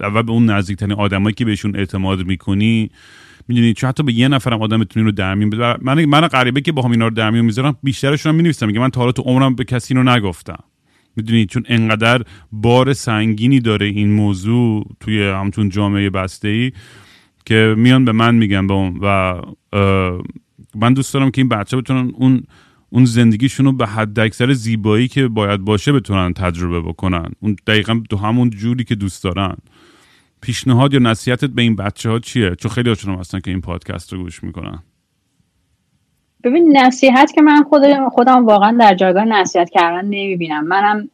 [0.00, 2.90] اول به اون نزدیکترین آدمایی که بهشون اعتماد می‌کنی
[3.48, 6.72] می‌دونی؟ چون حتی به یه نفرم آدم بتونی رو در میون من من غریبه که
[6.72, 8.66] با اینا رو در میون می‌ذارم بیشترشون هم می‌نویسم.
[8.66, 10.64] میگه من تا حالا تو عمرم به کسی رو نگفتم.
[11.16, 16.72] می‌دونی؟ چون انقدر بار سنگینی داره این موضوع توی همتون جامعه بسته ای
[17.46, 19.40] که میان به من میگن به اون و
[20.74, 22.42] من دوست دارم که این بچه بتونن اون
[22.90, 27.26] اون زندگیشون رو به حد اکثر زیبایی که باید باشه بتونن تجربه بکنن.
[27.40, 29.56] اون دقیقا تو همون جوری که دوست دارن.
[30.46, 34.12] پیشنهاد یا نصیحتت به این بچه ها چیه؟ چون خیلی هاشون هستن که این پادکست
[34.12, 34.78] رو گوش می‌کنن.
[36.44, 40.64] ببین نصیحت که من خودم خودم واقعا در جایگاه نصیحت کردن نمی‌بینم.
[40.66, 41.08] منم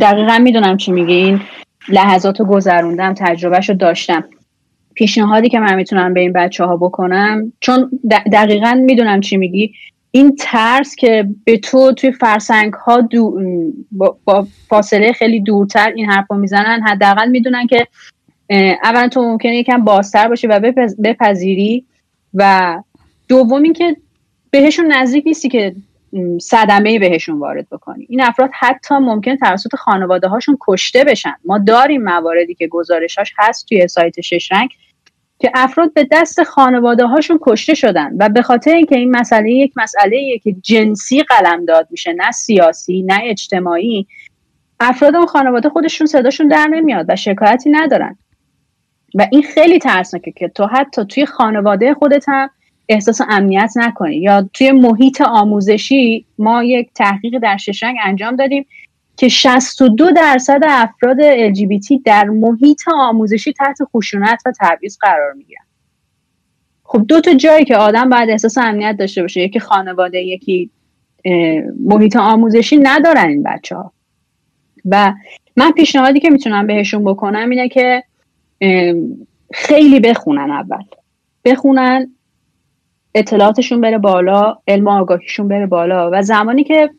[0.00, 1.12] دقیقا می‌دونم چی میگی.
[1.12, 1.40] این
[1.88, 4.24] لحظات رو گذروندم تجربهش رو داشتم.
[4.94, 7.90] پیشنهادی که من می‌تونم به این بچه ها بکنم چون
[8.32, 9.74] دقیقا می‌دونم چی میگی.
[10.10, 13.08] این ترس که به تو توی فرسنگ ها
[13.92, 17.86] با, فاصله خیلی دورتر این حرف رو می‌زنن حداقل می‌دونن که
[18.82, 20.72] اولا تو ممکنه یکم بازتر باشی و
[21.04, 21.84] بپذیری
[22.34, 22.82] و
[23.28, 23.96] دوم اینکه
[24.50, 25.74] بهشون نزدیک نیستی که
[26.40, 28.06] صدمه بهشون وارد بکنی.
[28.08, 31.34] این افراد حتی ممکن توسط خانواده هاشون کشته بشن.
[31.44, 34.70] ما داریم مواردی که گزارشاش هست توی سایت شش رنگ
[35.40, 39.72] که افراد به دست خانواده هاشون کشته شدن و به خاطر اینکه این مسئله یک
[39.76, 44.06] مسئله که جنسی قلم داد میشه نه سیاسی نه اجتماعی
[44.80, 48.18] افراد اون خانواده خودشون صداشون در نمیاد و شکایتی ندارن.
[49.14, 52.50] و این خیلی ترسناکه که تو حتی توی خانواده خودت هم
[52.88, 54.16] احساس امنیت نکنی.
[54.16, 58.66] یا توی محیط آموزشی ما یک تحقیق در ششنگ انجام دادیم
[59.20, 65.64] که 62 درصد افراد LGBT در محیط آموزشی تحت خشونت و تبعیض قرار می‌گیرن.
[66.84, 70.70] خب دو تا جایی که آدم باید احساس امنیت داشته باشه یکی خانواده یکی
[71.84, 73.92] محیط آموزشی ندارن این بچه ها
[74.84, 75.14] و
[75.56, 78.02] من پیشنهادی که می‌تونم بهشون بکنم اینه که
[79.52, 80.84] خیلی بخونن اول.
[81.44, 82.14] بخونن
[83.14, 86.10] اطلاعاتشون بره بالا علم آگاهیشون بره بالا.
[86.12, 86.90] و زمانی که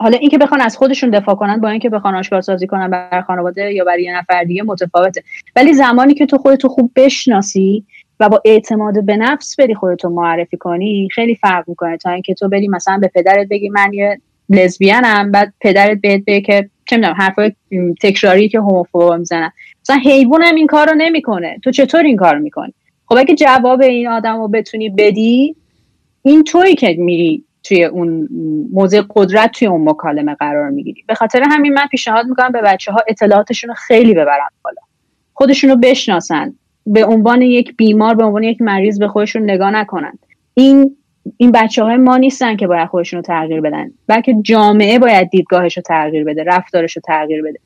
[0.00, 3.72] حالا اینکه بخوان از خودشون دفاع کنن با اینکه بخوان آشکار سازی کنن بر خانواده
[3.72, 5.22] یا برای یه نفر دیگه متفاوته.
[5.56, 7.84] ولی زمانی که تو خودتو خوب بشناسی
[8.20, 11.96] و با اعتماد به نفس بری خودتو معرفی کنی خیلی فرق می‌کنه.
[11.96, 16.40] تا اینکه تو بری مثلا به پدرت بگی من یه لزبیانم بعد پدرت بهت بگه
[16.40, 17.52] که چه می‌دونم حرفای
[18.02, 19.52] تکراری که هوموفوب می‌زنن.
[19.82, 21.58] مثلا حیوانم این کارو نمی‌کنه.
[21.64, 22.74] تو چطور این کارو می‌کنی؟
[23.06, 25.56] خب اگه جواب این آدم رو بتونی بدی
[26.22, 28.28] این تویی که میری توی اون
[28.72, 31.04] موضع قدرت توی اون مکالمه قرار می‌گیری.
[31.06, 34.82] به خاطر همین من پیشنهاد می‌کنم به بچه ها اطلاعاتشون رو خیلی ببرن بالا.
[35.34, 36.54] خودشون رو بشناسن.
[36.86, 40.18] به عنوان یک بیمار به عنوان یک مریض به خودشون نگاه نکنن.
[40.54, 40.96] این
[41.36, 43.90] این بچه های ما نیستن که باید خودشون رو تغییر بدن.
[44.06, 47.58] بلکه جامعه باید دیدگاهش رو تغییر بده رفتارش رو تغییر بده.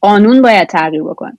[0.00, 1.32] قانون باید تغییر بکن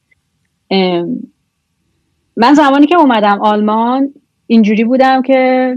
[2.37, 4.13] من زمانی که اومدم آلمان
[4.47, 5.75] اینجوری بودم که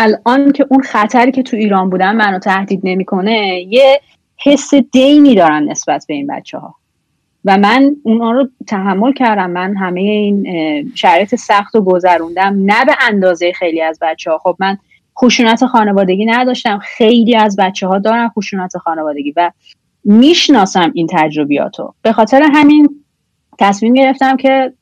[0.00, 4.00] الان که اون خطری که تو ایران بودن منو تهدید نمی‌کنه یه
[4.36, 6.74] حس دینی دارن نسبت به این بچه ها
[7.44, 9.50] و من اونا رو تحمل کردم.
[9.50, 10.46] من همه این
[10.94, 12.56] شرایط سخت و گذروندم.
[12.64, 14.78] نه به اندازه خیلی از بچه ها خب من
[15.18, 16.78] خشونت خانوادگی نداشتم.
[16.78, 19.50] خیلی از بچه ها دارن خشونت خانوادگی و
[20.04, 21.94] می‌شناسم این تجربیاتو.
[22.02, 23.04] به خاطر همین
[23.58, 24.72] تصمیم گرفتم که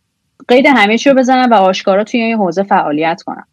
[0.49, 3.47] قید همه چی رو بزنم و آشکارا توی این حوزه فعالیت کنم.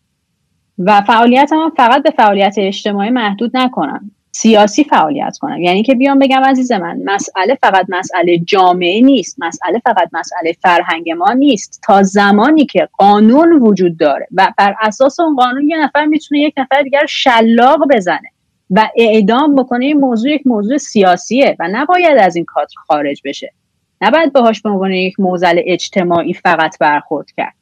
[0.80, 4.12] و فعالیت هم فقط به فعالیت اجتماعی محدود نکنم.
[4.36, 5.62] سیاسی فعالیت کنم.
[5.62, 11.12] یعنی که بیام بگم عزیز من مسئله فقط مسئله جامعه نیست مسئله فقط مسئله فرهنگ
[11.12, 11.82] ما نیست.
[11.84, 16.54] تا زمانی که قانون وجود داره و بر اساس اون قانون یه نفر می‌تونه یک
[16.58, 18.30] نفر دیگر شلاق بزنه
[18.70, 23.54] و اعدام بکنه این موضوع یک موضوع سیاسیه و نباید از این کادر خارج بشه.
[24.02, 27.56] نباید باهاش به عنوان یک موزل اجتماعی فقط برخورد کرد.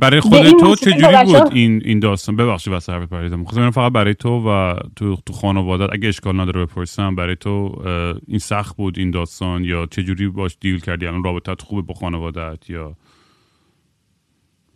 [0.00, 4.14] برای خود تو چجوری بود این این داستان؟ ببخشید واسه حرف پریدم خب فقط برای
[4.14, 7.82] تو و تو تو خانوادت اگه اشکال نداره بپرسم برای تو
[8.26, 12.70] این سخت بود این داستان یا چجوری باش دیل کردی؟ الان رابطت خوبه با خانوادت
[12.70, 12.96] یا؟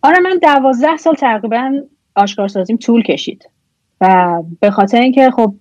[0.03, 1.73] آره من دوازده سال تقریبا
[2.17, 3.51] آشکارسازیم طول کشید
[4.01, 5.55] و به خاطر اینکه خب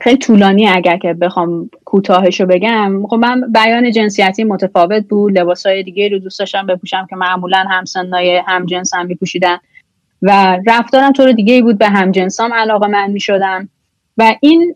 [0.00, 3.06] خیلی طولانی اگر که بخوام کوتاهش رو بگم.
[3.06, 5.38] خب من بیان جنسیتی متفاوت بود.
[5.38, 9.58] لباس های دیگه رو دوست داشتم بپوشم که معمولا همسنای هم جنس هم میپوشیدن.
[10.22, 11.78] و رفتارم طور دیگه بود.
[11.78, 13.68] به هم جنسام علاقه من می‌شدم.
[14.16, 14.74] و این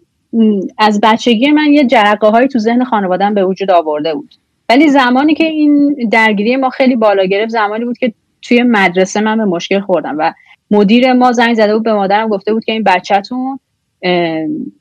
[0.79, 4.35] از بچگی من یه جرقه هایی تو ذهن خانوادم به وجود آورده بود.
[4.69, 9.39] ولی زمانی که این درگیری ما خیلی بالا گرفت زمانی بود که توی مدرسه من
[9.39, 10.33] به مشکل خوردم و
[10.71, 13.59] مدیر ما زنگ زده بود به مادرم گفته بود که این بچهتون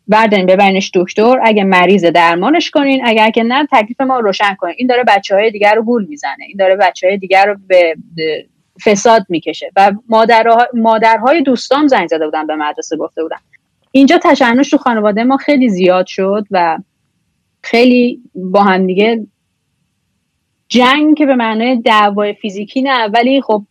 [0.07, 1.39] بردارین ببرینش دکتر.
[1.43, 4.75] اگه مریض درمانش کنین اگر که نه تکلیف ما روشن کنین.
[4.77, 6.45] این داره بچه های دیگر رو گول می‌زنه.
[6.47, 7.95] این داره بچه های دیگر رو به
[8.85, 9.71] فساد می‌کشه.
[9.75, 13.37] و مادرها مادرهای دوستام زنگ زده بودن به مدرسه گفته بودن.
[13.91, 16.77] اینجا تشنج تو خانواده ما خیلی زیاد شد و
[17.63, 19.27] خیلی با هم دیگه
[20.67, 23.07] جنگ که به معنای دعوای فیزیکی نه.
[23.07, 23.63] ولی خب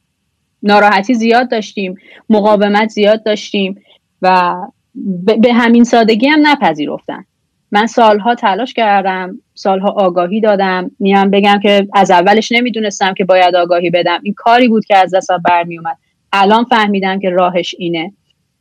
[0.62, 1.94] ناراحتی زیاد داشتیم
[2.30, 3.82] مقاومت زیاد داشتیم
[4.22, 4.54] و
[5.38, 7.24] به همین سادگی هم نپذیرفتن.
[7.72, 13.56] من سالها تلاش کردم سالها آگاهی دادم میام بگم که از اولش نمی‌دونستم که باید
[13.56, 14.18] آگاهی بدم.
[14.22, 15.96] این کاری بود که از دستم برمی اومد
[16.32, 18.12] الان فهمیدم که راهش اینه.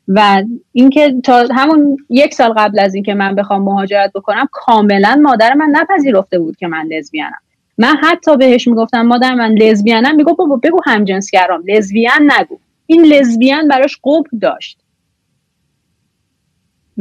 [0.07, 5.53] و اینکه تا همون یک سال قبل از اینکه من بخوام مهاجرت بکنم کاملا مادر
[5.53, 7.39] من نپذیرفته بود که من لزبیانم
[7.77, 11.63] من حتی بهش می‌گفتم مادر من لزبیانم می‌گفت بگو همجنسگرام.
[11.67, 12.59] لزبیان نگو.
[12.85, 14.78] این لزبیان براش قبل داشت.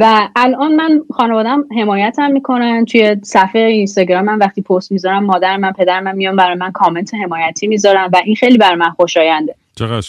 [0.00, 2.84] و الان من خانوادم حمایتم می‌کنن.
[2.84, 7.14] توی صفحه اینستاگرام من وقتی پست می‌ذارم مادر من پدر من میان برای من کامنت
[7.14, 9.54] حمایتی می‌ذارن و این خیلی برای من خوشاینده.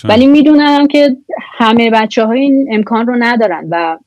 [0.04, 1.18] ولی می‌دونم که
[1.58, 3.98] همه بچه های این امکان رو ندارن و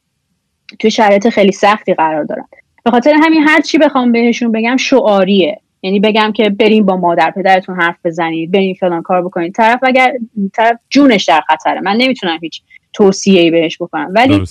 [0.79, 2.45] توی شرایط خیلی سختی قرار دارن.
[2.85, 5.61] به خاطر همین هر چی بخوام بهشون بگم شعاریه.
[5.83, 9.55] یعنی بگم که بریم با مادر پدرتون حرف بزنید بریم فلان کار بکنید.
[9.55, 10.13] طرف اگر
[10.53, 11.81] طرف جونش در خطره.
[11.81, 14.11] من نمی‌تونم هیچ توصیه ای بهش بکنم.
[14.15, 14.43] ولی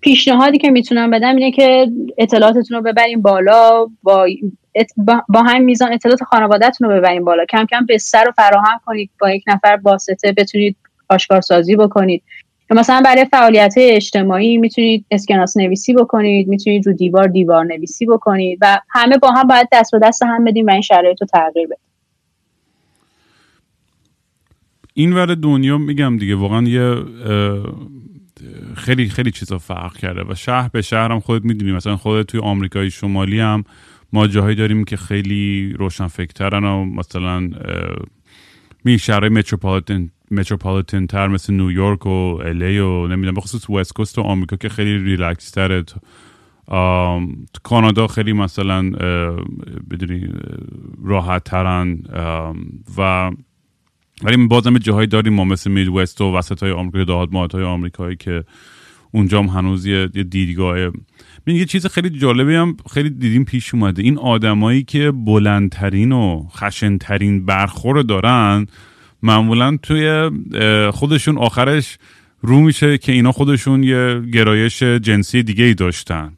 [0.00, 1.86] پیشنهادی که می‌تونم بدم اینه که
[2.18, 4.26] اطلاعاتتون رو ببریم بالا با
[5.28, 7.44] با هم میزان اطلاعات خانوادهتون رو ببریم بالا.
[7.44, 10.76] کم کم بستر رو فراهم کنید با یک نفر واسطه بتونید
[11.08, 12.22] آشکارسازی بکنید.
[12.70, 18.80] مثلا برای فعالیت اجتماعی می‌تونید اسکناس نویسی بکنید می‌تونید رو دیوار دیوار نویسی بکنید و
[18.90, 21.78] همه با هم باید دست به دست هم بدیم و این شرایط رو تغییر بدیم.
[24.94, 26.94] این ور دنیا میگم دیگه واقعا یه
[28.76, 31.72] خیلی خیلی چیزا فرق کرده و شهر به شهر هم خودت می‌دونی.
[31.72, 33.64] مثلا خودت توی آمریکای شمالی هم
[34.12, 37.50] ما جاهایی داریم که خیلی روشن فکرترن و مثلا
[38.84, 42.10] می شهرهای متروپولیتن متروپولیتن تر مثل نیویورک و
[42.44, 45.84] الی و نمی‌دونم بخصوص وست کوست و آمریکا که خیلی ریلکس تره
[47.62, 48.90] کانادا خیلی مثلا
[49.90, 50.28] بدونی
[51.04, 51.98] راحت ترن
[52.98, 53.30] و
[54.24, 58.44] ولی بازم جاهایی داریم ما مثل میدوست و وسط های آمریکا دهات های آمریکایی که
[59.12, 60.78] اونجا هم هنوز یه دیدگاه.
[61.46, 64.02] یه چیز خیلی جالبی هم خیلی دیدیم پیش اومده.
[64.02, 68.66] این آدمایی که بلندترین و خشنترین برخور دارن
[69.22, 70.30] معمولا توی
[70.92, 71.98] خودشون آخرش
[72.42, 76.32] رو میشه که اینا خودشون یه گرایش جنسی دیگه ای داشتن.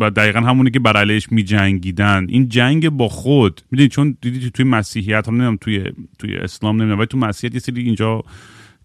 [0.00, 4.64] و دقیقا همونی که بر می جنگیدن این جنگ با خود می‌دونی چون دیدی توی
[4.64, 5.84] مسیحیت هم نمی‌دونم توی
[6.18, 8.22] توی اسلام نمی‌دونم ولی تو مسیحیت یه سری اینجا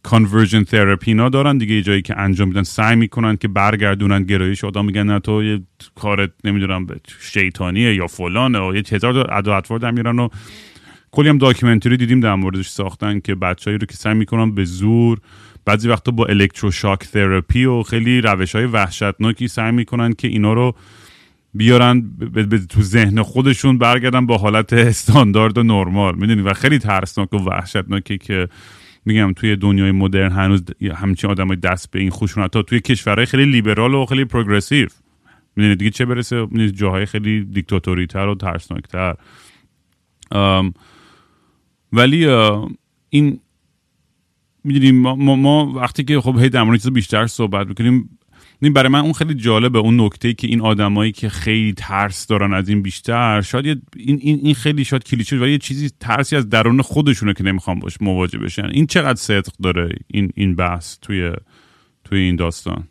[0.04, 4.86] conversion therapy نا دارن دیگه جایی که انجام میدن سعی می‌کنن که برگردونن گرایش آدم
[4.86, 5.62] میگن نه تو یه
[5.96, 6.88] کارت نمی‌دونم
[7.20, 10.30] شیطانیه یا فلانه و یه هزار ادا اطوار میرن و
[11.12, 15.18] کلی هم documentary دیدیم در موردش ساختن که بچه‌ای رو که سعی می‌کنن به زور
[15.68, 20.76] بعضی وقتا با electroshock therapy و خیلی روش های وحشتناکی سعی می‌کنن که اینا رو
[21.54, 22.12] بیارن
[22.70, 26.16] تو ذهن خودشون برگردن با حالت استاندارد و نرمال.
[26.16, 28.48] می‌دونی؟ و خیلی ترسناک و وحشتناکی که
[29.06, 30.64] میگم توی دنیای مدرن هنوز
[30.96, 34.88] همچین آدمای دست به این خشونت توی کشورهای خیلی لیبرال و خیلی progressive.
[35.56, 39.16] می‌دونی دیگه چه برسه؟ جاهای خیلی دیکتاتوری تر و ترسناکتر.
[41.94, 42.28] ولی
[43.10, 43.40] این
[44.68, 48.18] می‌دونیم ما, ما, وقتی که خب هی در چیز بیشتر صحبت می‌کنیم
[48.62, 52.54] این برای من اون خیلی جالبه اون نکته که این آدمایی که خیلی ترس دارن
[52.54, 56.50] از این بیشتر شاید این, این, این خیلی شاید کلیشه ولی یه چیزی ترسی از
[56.50, 58.66] درون خودشونه که نمی‌خوام باش مواجه بشن.
[58.66, 61.32] این چقدر صدق داره این این بحث توی
[62.04, 62.88] توی این داستان؟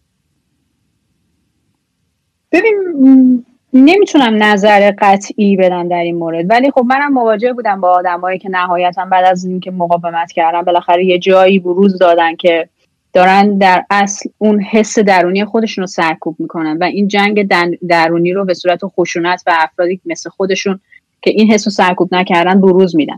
[2.53, 3.45] ببین
[3.85, 8.49] نمی‌تونم نظر قطعی بدم در این مورد ولی خب منم مواجه بودم با آدمایی که
[8.49, 12.69] نهایتا بعد از اینکه مقاومت کردن بالاخره یه جایی بروز دادن که
[13.13, 17.49] دارن در اصل اون حس درونی خودشون رو سرکوب می‌کنن و این جنگ
[17.89, 20.81] درونی رو به صورت خشونت رو افرادی مثل خودشون
[21.23, 23.17] که این حس رو سرکوب نکردن بروز میدن.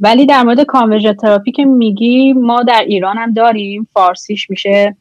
[0.00, 4.96] ولی در مورد conversion therapy که میگی ما در ایران هم داریم فارسیش میشه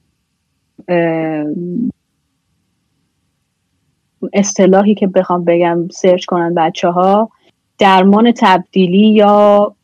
[4.33, 7.29] اصطلاحی که بخوام بگم search کنن بچه ها
[7.77, 9.75] درمان تبدیلی یا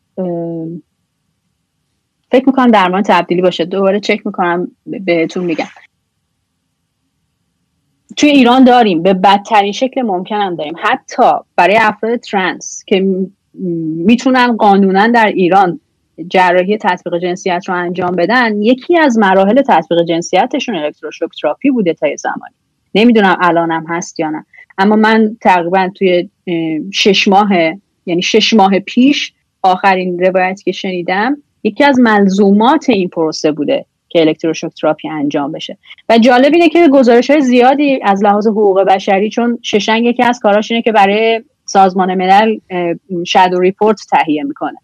[2.31, 3.65] فکر می‌کنم درمان تبدیلی باشه.
[3.65, 5.65] دوباره چک می‌کنم بهتون میگم.
[8.17, 9.03] توی ایران داریم.
[9.03, 10.73] به بدترین شکل ممکن هم داریم.
[10.77, 11.23] حتی
[11.55, 13.25] برای افراد ترنس که
[14.05, 15.79] می‌تونن قانونا در ایران
[16.27, 22.07] جراحی تطبیق جنسیت رو انجام بدن یکی از مراحل تطبیق جنسیتشون الکتروشوک تراپی بوده تا
[22.15, 22.55] زمانی.
[22.95, 24.45] نمی‌دونم الانم هست یا نه.
[24.77, 26.29] اما من تقریبا توی
[26.93, 27.49] شش ماه
[28.05, 34.21] یعنی شش ماه پیش آخرین روایتی که شنیدم یکی از ملزومات این پروسه بوده که
[34.21, 35.77] الکتروشوک تراپی انجام بشه.
[36.09, 40.39] و جالب اینه که گزارش های زیادی از لحاظ حقوق بشری چون شش‌رنگ یکی از
[40.39, 42.59] کاراش اینه که برای سازمان ملل
[43.27, 44.77] shadow report تهیه می‌کنه.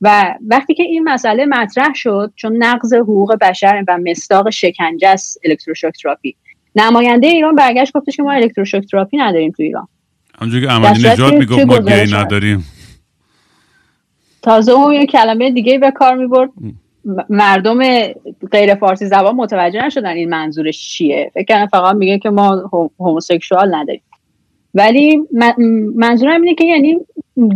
[0.00, 5.40] و وقتی که این مسئله مطرح شد چون نقض حقوق بشر و مصداق شکنجه است
[5.44, 6.36] الکتروشوک تراپی
[6.76, 9.88] نماینده ایران برگشت گفتش که ما الکتروشوک تراپی نداریم تو ایران.
[10.40, 12.64] اونجوری که عملی نجات می‌گفت ما گی نداریم.
[14.42, 16.50] تازه اون یه کلمه دیگه به کار می‌برد.
[17.30, 17.78] مردم
[18.52, 21.30] غیر فارسی زبان متوجه نشدن این منظورش چیه.
[21.34, 24.02] فکر کنم فقط میگه که ما هوموسکشوال نداریم.
[24.74, 25.20] ولی
[25.96, 26.98] منظورم اینه که یعنی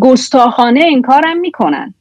[0.00, 1.94] گستاخانه این کارم می‌کنن.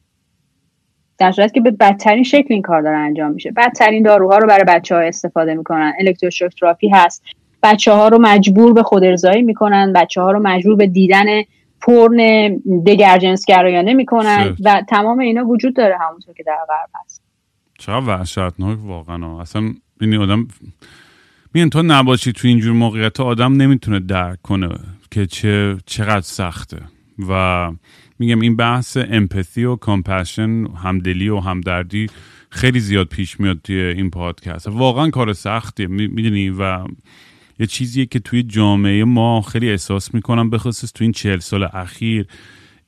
[1.18, 3.52] در صورت که به بدترین شکل این کار داره انجام میشه.
[3.52, 5.94] بدترین داروها رو برای بچه ها استفاده می‌کنن.
[6.00, 7.24] الکتروشوک تراپی هست.
[7.64, 9.94] بچه ها رو مجبور به خود ارزایی می‌کنن.
[9.94, 11.26] بچه ها رو مجبور به دیدن
[11.82, 12.48] پرن
[12.86, 17.24] دگرجنسگرایانه می‌کنن و تمام اینا وجود داره همونطور که در غرب هست.
[17.80, 19.42] چقدر وحشتناک واقعا.
[19.42, 19.62] اصلا
[20.02, 20.48] این آدم
[21.54, 24.70] میگن تو نباشی تو اینجور موقعیت آدم نمی‌تونه درک کنه
[25.12, 26.78] که چه چقدر سخته.
[27.30, 27.72] و
[28.20, 32.08] میگم این بحث امپاتی و کامپشن همدلی و همدردی
[32.50, 34.68] خیلی زیاد پیش میاد توی این پادکست.
[34.68, 36.86] واقعا کار سختیه می‌دونی؟ و
[37.60, 42.28] یه چیزیه که توی جامعه ما خیلی احساس می‌کنم خصوص توی این چهل سال اخیر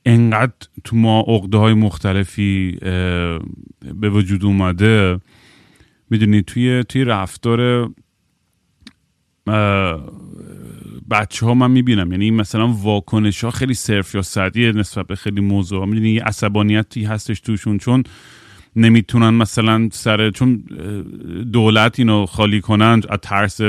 [0.06, 0.54] انقدر
[0.84, 2.76] تو ما عقده های مختلفی
[3.94, 5.20] به وجود اومده.
[6.10, 7.90] می‌دونی؟ توی توی رفتار
[11.10, 12.12] بچه ها من می‌بینم.
[12.12, 17.04] یعنی مثلا واکنش ها خیلی صرف یا صدیه نسبت به خیلی موضوع می‌دونی یه عصبانیتی
[17.04, 18.04] هستش توشون چون
[18.76, 20.56] نمی‌تونن مثلا سر چون
[21.52, 23.60] دولت اینو خالی کنن از ترس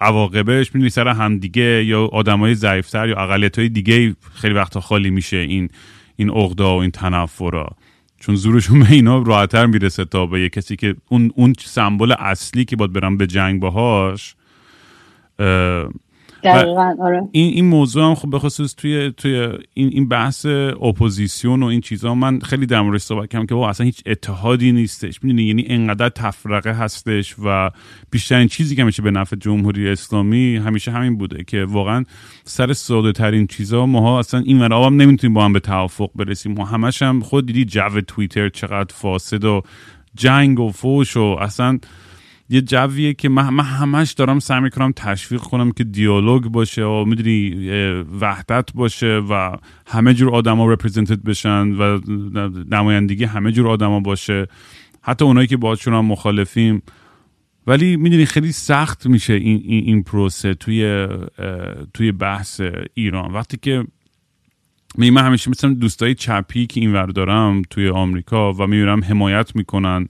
[0.00, 0.74] عواقبش.
[0.74, 5.68] می‌دونی سر همدیگه یا آدمای ضعیفتر یا اقلیت های دیگه خیلی وقتا خالی میشه این
[6.16, 7.68] این عقده‌ها و این تنفرا.
[8.20, 12.64] چون زورشون به اینا راحتتر می‌رسه تا به یه کسی که اون اون سمبل اصلی
[12.64, 14.34] که باید برم به جنگ باهاش
[16.50, 17.28] آره.
[17.32, 20.46] این این موضوع هم خب به خصوص توی توی این این بحث
[20.82, 25.24] اپوزیسیون و این چیزها من خیلی در موردش صحبت کردم که اصلا هیچ اتحادی نیستش
[25.24, 27.70] می‌دونی یعنی انقدر تفرقه هستش و
[28.10, 32.04] بیشترین چیزی که میشه به نفع جمهوری اسلامی همیشه همین بوده که واقعا
[32.44, 36.52] سر ساده ترین چیزها ماها اصلا این ورا هم نمی‌تونیم با هم به توافق برسیم
[36.52, 39.62] ما همش هم خود دیدی جو توییتر چقدر فاسد و
[40.14, 41.78] جنگ و فوش و اصلا
[42.48, 47.04] یه جویه که من, من همش دارم سعی می‌کنم تشویق کنم که دیالوگ باشه و
[47.04, 47.50] می‌دونی
[48.20, 52.00] وحدت باشه و همه جور آدما رپرزنتد بشن و
[52.70, 54.46] نمایندگی همه جور آدما باشه.
[55.02, 56.82] حتی اونایی که باهاشون هم مخالفیم.
[57.66, 61.08] ولی می‌دونی خیلی سخت میشه این, این, این پروسه توی
[61.94, 62.60] توی بحث
[62.94, 63.32] ایران.
[63.32, 63.84] وقتی که
[64.98, 70.08] می من همیشه مثلا دوستای چپی که اینور دارم توی آمریکا و می‌بینم حمایت می‌کنن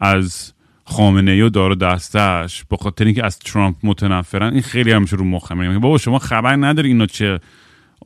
[0.00, 0.52] از
[0.88, 5.24] خامنه ای و دار دستش به خاطر اینکه از ترامپ متنفرن این خیلی همیشه رو
[5.24, 7.40] مخم میگم بابا شما خبر نداری اینا چه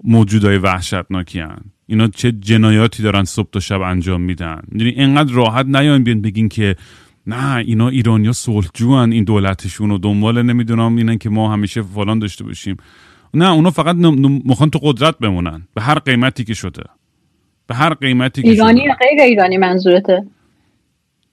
[0.04, 1.58] موجودای وحشتناکی هن.
[1.86, 4.60] اینا چه جنایاتی دارن صبح تا شب انجام میدن.
[4.68, 6.76] می‌دونی اینقدر راحت نیاین بیان بگین که
[7.26, 12.44] نه اینا ایرانیا صلحجو این دولتشون و دنبال نمی‌دونم اینن که ما همیشه فلان داشته
[12.44, 12.76] باشیم.
[13.34, 15.62] نه اونا فقط می‌خوان تو قدرت بمونن.
[15.74, 16.82] به هر قیمتی که شده.
[17.66, 20.26] به هر قیمتی که ایرانی غیر ایرانی منظورته؟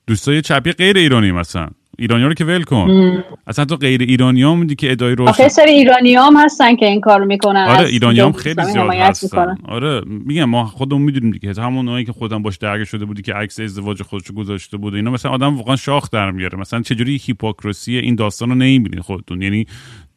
[0.08, 1.68] دوستای چپی غیر ایرانی مثلا
[2.00, 3.24] ایرانی رو که ول کن.
[3.48, 6.86] اصلا تو غیر ایرانی ها میدی که ادای روشن آخه سر ایرانی هم هستن که
[6.86, 7.66] این کارو می‌کنن.
[7.70, 9.58] آره ایرانی هم خیلی زیاد هستن.
[9.66, 11.54] آره میگم ما خودمون می‌دونیم دیگه.
[11.62, 15.12] همون اونایی که خودم باش درگیر شده بودی که عکس ازدواج خودشو گذاشته بود اینا
[15.12, 16.60] مثلا آدم واقعا شاخ در میاره.
[16.60, 19.66] مثلا چجوری هیپوکراسی این داستان رو نمی‌بینید خودتون؟ یعنی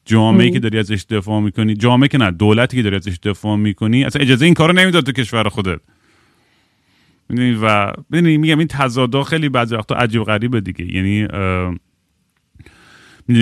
[0.04, 4.04] جامعه که داری ازش دفاع می‌کنی جامعه که نه دولتی که داری ازش دفاع می‌کنی
[4.04, 5.80] اصلا اجازه این کارو نمی‌داد تو کشور خودت.
[7.62, 10.94] و ببینید میگم این تضادا خیلی بعضی وقتا عجیب غریبه دیگه.
[10.94, 11.26] یعنی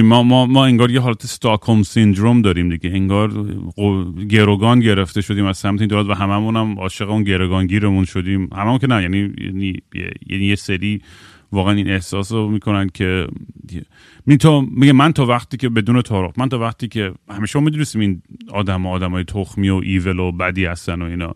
[0.02, 2.90] ما, ما, ما انگار یه حالت استاکهلم سیندروم داریم دیگه.
[2.90, 3.32] انگار
[4.28, 8.48] گروگان گرفته شدیم از سمت این دولت و هممون هم عاشق اون گیرمون شدیم.
[8.52, 9.74] هممون که نه یعنی یعنی,
[10.26, 11.02] یعنی یه سری
[11.52, 13.26] واقعا این احساس رو می‌کنن که
[14.26, 18.00] می تو میگه من تا وقتی که بدون تعارف من تا وقتی که همیشه می‌دونستیم
[18.00, 18.22] این
[18.52, 21.34] آدم و آدم های تخمی و ایول و بدی هستن و اینا.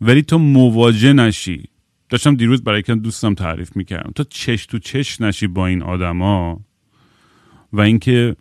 [0.00, 1.64] ولی تو مواجه نشی.
[2.08, 4.12] داشتم دیروز برای که دوستم تعریف می‌کردم.
[4.14, 6.60] تو چش تو چش نشی با این آدما
[7.72, 8.36] و اینکه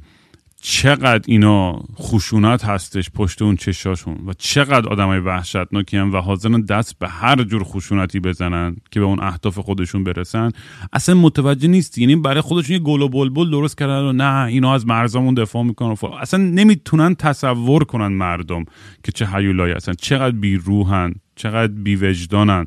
[0.62, 6.99] چقدر اینا خشونت هستش پشت اون چشاشون و چقدر آدمای وحشتناکی هم و حاضرن دست
[6.99, 10.51] به هر جور خشونتی بزنن که به اون اهداف خودشون برسن.
[10.93, 14.74] اصلا متوجه نیست یعنی برای خودشون یه گل و بلبل درست کردن و نه اینا
[14.74, 18.66] از مرزامون دفاع می‌کنن و اصلا نمی‌تونن تصور کنن مردم
[19.03, 19.93] که چه هیولایی هستن.
[19.93, 21.14] چقدر بیروحن.
[21.38, 22.65] چقدر بیوجدانن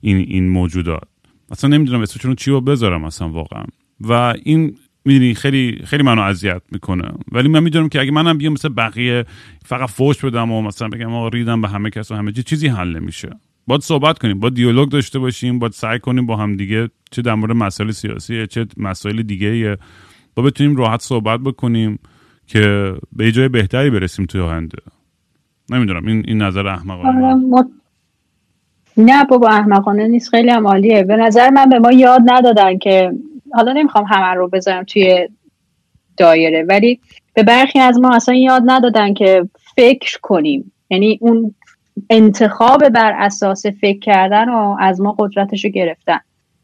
[0.00, 1.02] این این موجودات
[1.50, 3.64] اصلا نمی‌دونم اسمشون چی رو بذارم اصلا واقعا.
[4.00, 4.12] و
[4.44, 7.12] این می‌دونی خیلی خیلی منو اذیت می‌کنه.
[7.32, 9.24] ولی من می‌دونم که اگه منم بیام مثل بقیه
[9.64, 12.96] فقط فوش بدم و مثلا بگم آقا ریدم به همه کس و همه چیزی حل
[12.96, 13.30] نمیشه.
[13.66, 17.34] باید صحبت کنیم با دیالوگ داشته باشیم باید سعی کنیم با هم دیگه چه در
[17.34, 19.76] مورد مسائل سیاسی چه مسائل دیگه
[20.34, 21.98] با بتونیم راحت صحبت بکنیم
[22.46, 24.78] که به جای بهتری برسیم توی آینده.
[25.70, 27.26] نمی‌دونم این این نظر احمقانه.
[27.26, 27.64] آره،
[28.96, 31.02] نه بابا احمقانه نیست خیلی هم عالیه.
[31.02, 33.12] به نظر من به ما یاد ندادن که
[33.52, 35.28] حالا نمی‌خوام همه رو بذارم توی
[36.16, 37.00] دایره ولی
[37.34, 40.72] به برخی از ما اصلا یاد ندادن که فکر کنیم.
[40.90, 41.54] یعنی اون
[42.10, 46.20] انتخاب بر اساس فکر کردن و از ما قدرتش رو گرفتن.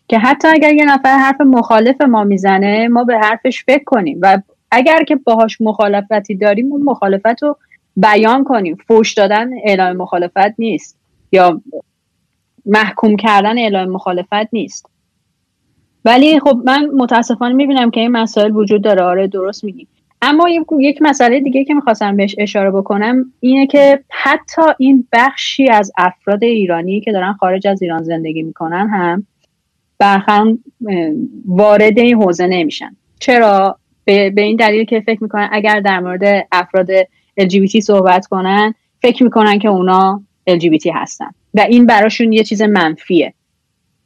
[0.08, 4.18] که حتی اگر یه نفر حرف مخالف ما می‌زنه ما به حرفش فکر کنیم.
[4.22, 4.38] و
[4.70, 7.56] اگر که باهاش مخالفتی داریم اون مخالفت رو
[7.96, 8.76] بیان کنیم.
[8.88, 10.98] فوش دادن اعلام مخالفت نیست.
[11.32, 11.60] یا
[12.68, 14.86] محکوم کردن اعلام مخالفت نیست.
[16.04, 19.02] ولی خب من متاسفانه می‌بینم که این مسائل وجود داره.
[19.02, 19.86] آره درست میگی.
[20.22, 20.48] اما
[20.80, 26.44] یک مسئله دیگه که می‌خواستم بهش اشاره بکنم اینه که حتی این بخشی از افراد
[26.44, 29.26] ایرانی که دارن خارج از ایران زندگی می‌کنن هم
[29.98, 30.58] برخم
[31.46, 32.96] وارد این حوزه نمیشن.
[33.18, 36.88] چرا؟ به, به این دلیل که فکر می‌کنن اگر در مورد افراد
[37.40, 41.30] LGBT صحبت کنن فکر می‌کنن که اونا LGBT هستن.
[41.54, 43.34] و این براشون یه چیز منفیه.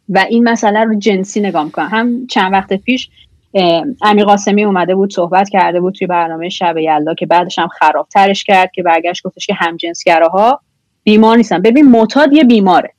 [0.09, 1.89] و این مسئله رو جنسی نگاه می‌کنن.
[1.89, 3.11] هم چند وقت پیش
[4.03, 8.45] امیر قاسمی اومده بود صحبت کرده بود توی برنامه شب یلدا که بعدش هم خرابترش
[8.45, 10.61] کرد که برگشت گفتش که همجنسگراها
[11.05, 11.63] بیمار نیستن.
[11.63, 12.93] ببین معتاد یه بیماره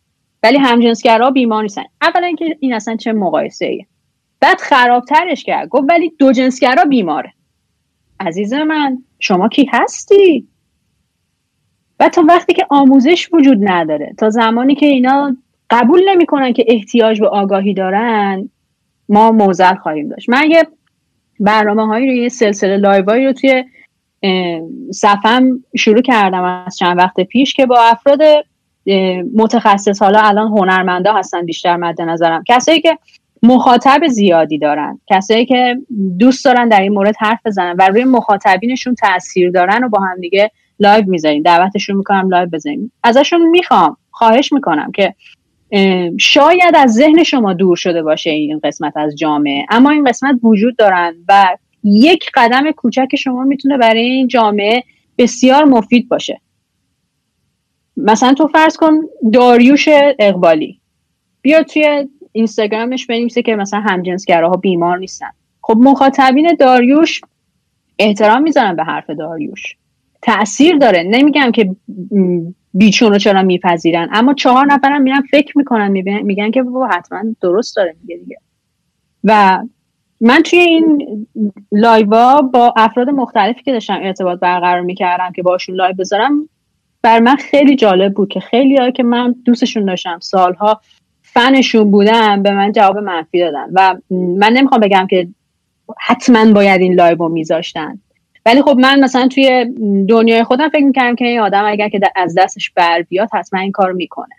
[0.44, 1.84] ولی همجنسگراها بیمار نیستن.
[2.02, 3.88] اولا اینکه این اصلا چه مقایسه ایه
[4.40, 5.70] بعد خرابترش کرد.
[5.70, 7.34] گفت ولی دو جنسگرا بیماره.
[8.20, 10.48] عزیز من شما کی هستی؟
[12.10, 15.38] تا وقتی که آموزش وجود نداره تا زمانی که اینا
[15.70, 18.50] قبول نمی‌کنن که احتیاج به آگاهی دارن
[19.10, 20.30] ما موزل خواهیم داشت.
[20.30, 20.68] من یه
[21.40, 23.64] برنامه هایی رو یه سلسله لایوایی رو توی
[24.92, 28.20] صفم شروع کردم از چند وقت پیش که با افراد
[29.36, 32.44] متخصص حالا الان هنرمندا هستن بیشتر مد نظرم.
[32.48, 32.98] کسایی که
[33.44, 35.78] مخاطب زیادی دارن کسایی که
[36.20, 40.20] دوست دارن در این مورد حرف بزنن و روی مخاطبینشون تاثیر دارن و با هم
[40.20, 45.16] دیگه live می‌ذاریم دعوتشون می‌کنم live بزنیم ازشون می‌خوام خواهش می‌کنم که
[46.20, 49.66] شاید از ذهن شما دور شده باشه این قسمت از جامعه.
[49.70, 54.84] اما این قسمت وجود دارن و یک قدم کوچک شما می‌تونه برای این جامعه
[55.18, 56.42] بسیار مفید باشه.
[57.98, 58.94] مثلا تو فرض کن
[59.34, 59.88] داریوش
[60.20, 60.80] اقبالی.
[61.42, 65.30] بیا توی اینستاگرامش بنویسه که مثلا همجنسگراها بیمار نیستن.
[65.62, 67.22] خب مخاطبین داریوش
[68.00, 69.76] احترام می‌ذارن به حرف داریوش.
[70.24, 71.04] تاثیر داره.
[71.04, 71.76] نمیگم که
[72.74, 77.76] بی‌چون و چرا میپذیرن اما چهار نفرم میرن فکر می‌کنن میگن که بابا حتما درست
[77.76, 78.38] داره میگه دیگه.
[79.24, 79.60] و
[80.22, 81.28] من توی این
[81.72, 86.50] live ا با افراد مختلفی که داشتم ارتباط برقرار می‌کردم که باشون live بذارم
[87.02, 90.82] برای من خیلی جالب بود که خیلی که من دوستشون داشتم سالها
[91.22, 93.68] فنشون بودم به من جواب منفی دادن.
[93.74, 95.28] و من نمی‌خوام بگم که
[96.00, 98.00] حتما باید این live رو میذاشتن.
[98.46, 99.66] ولی خب من مثلا توی
[100.10, 103.72] دنیای خودم فکر می‌کردم که این آدم اگر که از دستش بر بیاد حتما این
[103.72, 104.36] کار می‌کنه.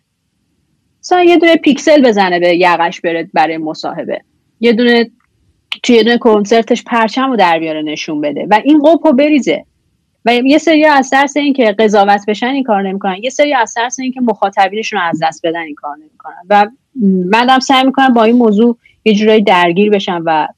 [1.01, 4.21] مثلا یه دونه پیکسل بزنه به یقش بره برای مصاحبه.
[4.61, 5.11] یه دونه
[5.83, 9.65] توی دونه کنسرتش پرچم رو در بیاره نشون بده و این قبح رو بریزه.
[10.25, 13.17] و یه سری از ترس این که قضاوت بشن این کار نمی‌کنن.
[13.23, 16.43] یه سری از ترس این که مخاطبینشون رو از دست بدن این کار نمی‌کنن.
[16.51, 16.67] و
[17.31, 20.49] من هم سعی می‌کنم با این موضوع یه جورایی درگیر بشم و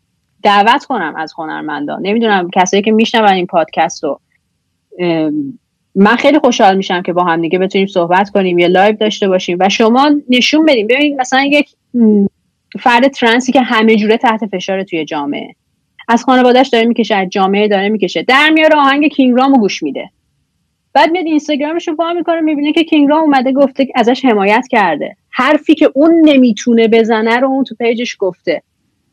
[0.42, 2.00] دعوت کنم از هنرمندان.
[2.02, 4.20] نمی‌دونم کسایی که میشنون این پادکست رو.
[5.94, 9.56] من خیلی خوشحال میشم که با هم دیگه بتونیم صحبت کنیم یه live داشته باشیم
[9.60, 11.68] و شما نشون بدیم ببینید مثلا یک
[12.80, 15.54] فرد ترنسی که همه جوره تحت فشار توی جامعه.
[16.08, 18.22] از خانوادهش داره می‌کشه از جامعه داره می‌کشه.
[18.22, 20.10] در میاره آهنگ کینگ رامو گوش میده.
[20.92, 25.16] بعد میاد اینستاگرامش رو پا می‌کنه می‌بینه که کینگ رام اومده گفته ازش حمایت کرده.
[25.30, 28.62] حرفی که اون نمی‌تونه بزنه رو اون تو پیجش گفته.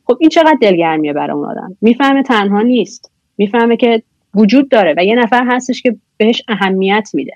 [0.06, 3.12] خب این چقدر دلگرمیه برای اون آدم؟ می‌فهمه تنها نیست.
[3.38, 4.04] می‌فهمه که
[4.36, 7.34] وجود داره و یه نفر هستش که بهش اهمیت میده.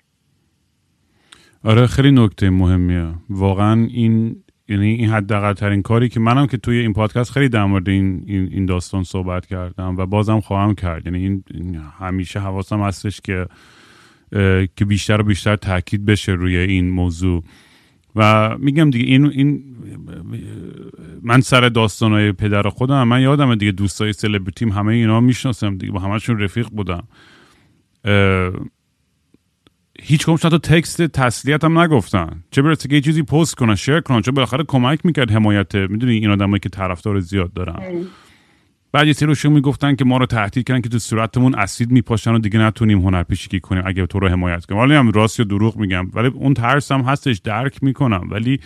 [1.63, 3.07] آره خیلی نکته مهمیه.
[3.29, 4.35] واقعا این
[4.69, 8.23] یعنی این حداقل ترین کاری که منم که توی این پادکست خیلی در مورد این,
[8.27, 11.05] این, داستان صحبت کردم و بازم خواهم کرد.
[11.05, 13.45] یعنی این, همیشه حواسم هستش که
[14.75, 17.43] که بیشتر و بیشتر تاکید بشه روی این موضوع.
[18.15, 19.63] و میگم دیگه این, این
[21.21, 25.99] من سر داستانهای پدر خودم من یادم دیگه دوستای سلبریتیم همه اینا می‌شناسم دیگه با
[25.99, 27.07] همشون رفیق بودم.
[30.01, 32.43] هیچ کمش حتی تکست تسلیت هم نگفتن.
[32.51, 36.13] چه برسه که یه چیزی پست کنن شیر کنن چه بالاخره کمک می‌کرد حمایت می‌دونی
[36.13, 38.05] این آدمایی که طرفدار زیاد دارن.
[38.91, 42.39] بعد یه سری می‌گفتن که ما رو تهدید کردن که تو صورتمون اسید میپاشن و
[42.39, 44.81] دیگه نتونیم هنرپیشگی کنیم اگه تو رو حمایت کنیم.
[44.81, 48.27] ولی هم راست یا دروغ میگم ولی اون ترس هم هستش درک می‌کنم.
[48.31, 48.59] ولی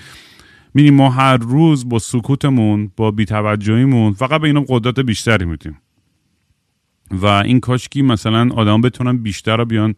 [0.74, 5.78] می‌دونی ما هر روز با سکوتمون با بیتوجهیمون فقط به اینا قدرت بیشتری میدیم.
[7.12, 9.96] و این کاشکی مثلا آدم بتونن بیشتر رو بیان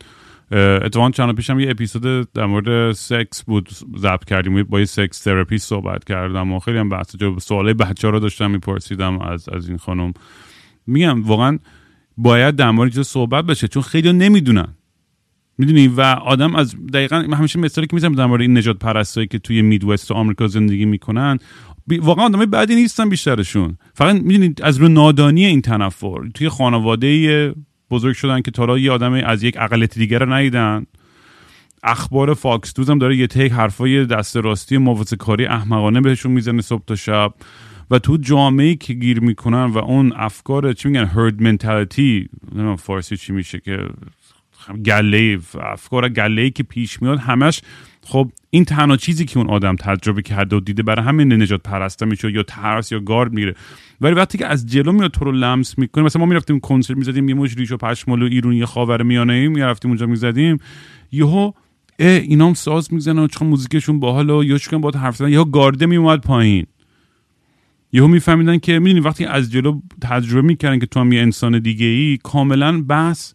[0.52, 4.64] اتفاقا چند پیشم یه اپیزود در مورد سکس بود ضبط کردیم.
[4.64, 8.52] با یه سکس تراپی صحبت کردم و خیلی هم بحث جو سوالای بچه رو داشتم
[8.52, 10.14] میپرسیدم از از این خانم.
[10.88, 11.60] میگم واقعا
[12.18, 14.68] باید در مورد صحبت بشه چون خیلی نمی‌دونن.
[15.58, 19.39] می‌دونی؟ و آدم از دقیقا همیشه مثالی که می‌زنم در مورد این نجات پرستایی که
[19.39, 21.38] توی میدوست آمریکا زندگی می‌کنن
[21.88, 23.78] واقعا آدمای بعدی نیستن بیشترشون.
[23.94, 27.54] فقط می‌دونید از رو نادانی این تنفر توی خانواده
[27.94, 30.86] بزرگ شدن که تا یه آدم از یک اقلیت دیگر رو ندیدن.
[31.84, 36.62] اخبار فاکس نیوز هم داره یه تک حرفای دست راستی محافظه کاری احمقانه بهشون می‌زنه
[36.62, 37.34] صبح تا شب.
[37.91, 42.30] و تو جامعه که گیر می‌کنن و اون افکار چی میگن herd mentality
[42.80, 43.78] فارسی چی میشه که
[44.86, 47.62] گله افکار گله که پیش میاد همش
[48.06, 52.32] خب این تنها چیزی که اون آدم تجربه کرده و دیده برای همین نژادپرست میشه
[52.32, 53.56] یا ترس یا گارد میره
[54.01, 57.30] ولی وقتی که از جلو میاد تو رو لمس می‌کنه مثلا ما می‌رفتیم کنسرت می‌زدیم
[57.30, 60.58] یه مش ریش و پشمال و ایرونی خاور میانه ای می‌رفتیم اونجا می‌زدیم.
[61.12, 61.51] یهو
[61.99, 65.43] اینا هم ساز می‌زنن و چون موزیکشون باحال و یا چون باید حرف زدن یا
[65.43, 66.66] گارده میومد پایین.
[67.93, 71.86] یهو میفهمیدن که می‌دونی وقتی از جلو تجربه می‌کردن که تو هم یه انسان دیگه
[71.86, 73.34] ای کاملا بس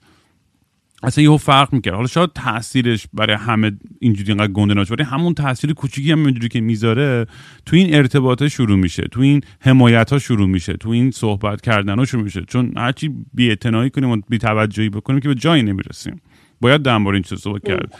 [1.02, 1.94] اصلا یهو فرق می‌کرد.
[1.94, 6.48] حالا شاید تاثیرش برای همه اینجوری اینقدر گنده نشه ولی همون تاثیر کوچیکی هم اینجوری
[6.48, 7.26] که می‌ذاره
[7.66, 11.98] تو این ارتباطه شروع میشه تو این حمایت ها شروع میشه تو این صحبت کردن
[11.98, 12.42] ها شروع میشه.
[12.48, 13.56] چون هرچی بی
[13.94, 16.20] کنیم و بی توجهی بکنیم که به جایی نمی‌رسیم.
[16.60, 17.94] باید در این چیزا صحبت کرد.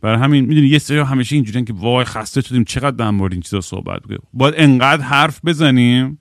[0.00, 3.42] برای همین می‌دونی یه سری همیشه اینجوریه که وای خسته شدیم چقدر در مورد این
[3.42, 6.18] چیزا صحبت کنیم؟ باید انقدر حرف بزنیم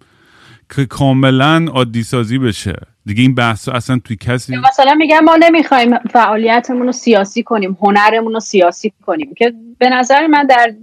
[0.76, 2.76] که کاملا عادی سازی بشه.
[3.08, 8.34] دیگه این بحث اصلا توی کسی مثلا میگم ما نمی‌خوایم فعالیتمون رو سیاسی کنیم هنرمون
[8.34, 10.74] رو سیاسی کنیم که به نظر من در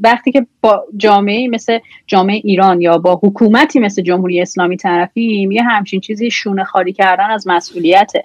[0.00, 5.62] وقتی که با جامعه مثل جامعه ایران یا با حکومتی مثل جمهوری اسلامی طرفیم یه
[5.62, 8.24] همچین چیزی شونه خالی کردن از مسئولیته.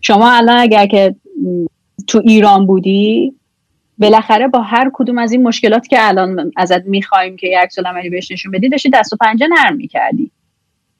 [0.00, 1.14] شما الان اگر که
[2.06, 3.34] تو ایران بودی
[3.98, 7.76] بالاخره با هر کدوم از این مشکلاتی که الان ازت می‌خوایم که یک عکس
[8.10, 10.30] بهش نشون بدی داشتی دست و پنجه نرم می‌کردی.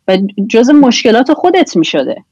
[0.09, 2.25] و جز مشکلات خودت می‌شده.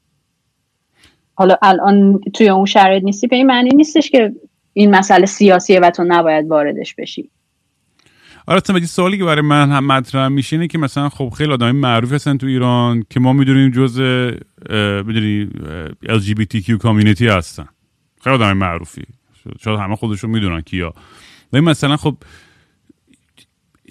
[1.35, 4.31] حالا الان توی اون شرایط نیستی به این معنی نیستش که
[4.73, 7.29] این مسئله سیاسیه و تو نباید واردش بشی.
[8.47, 11.71] آره تا سوالی که برای من هم مطرح میشه اینه که مثلا خب خیلی آدم
[11.71, 13.99] معروف هستن تو ایران که ما می‌دونیم جز
[15.05, 15.49] می‌دونی
[16.05, 17.67] LGBTQ کامیونیتی هستن.
[18.23, 19.03] خیلی آدم معروفی.
[19.61, 20.93] شاید همه خودشون می‌دونن کیا.
[21.53, 22.17] و مثلا خب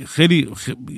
[0.07, 0.49] خیلی,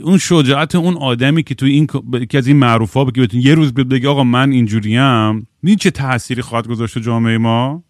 [0.02, 1.86] اون شجاعت اون آدمی که توی این
[2.30, 5.46] که از این معروف ها بگه یه روز بگه آقا من اینجوریم.
[5.64, 7.84] این چه تأثیری خواهد گذاشته جامعه ما؟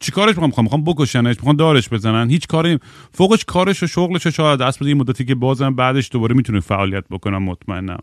[0.00, 2.30] چی کارش می‌خوام؟ می‌خوام بکشنش می‌خوام دارش بزنن.
[2.30, 2.78] هیچ کاری
[3.12, 6.60] فوقش کارش و شغلش و شاید دست بده این مدتی که بازم بعدش دوباره می‌تونه
[6.60, 7.98] فعالیت بکنم مطمئنم.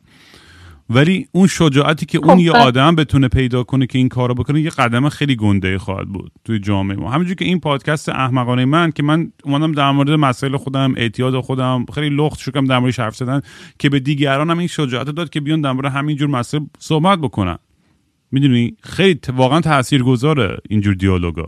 [0.89, 4.69] ولی اون شجاعتی که اون یه آدم بتونه پیدا کنه که این کارو بکنه یه
[4.69, 7.11] قدم خیلی گنده خواهد بود توی جامعه ما.
[7.11, 11.85] همینجور که این پادکست احمقانه من که من اومدم در مورد مسائل خودم اعتیاد خودم
[11.93, 13.41] خیلی لخت شکم در موردش حرف زدن
[13.79, 17.57] که به دیگران هم این شجاعت داد که بیان در مورد همینجور مسائل صحبت بکنن.
[18.31, 21.45] می‌دونی؟ خیلی واقعا تاثیرگذاره اینجور دیالوگا.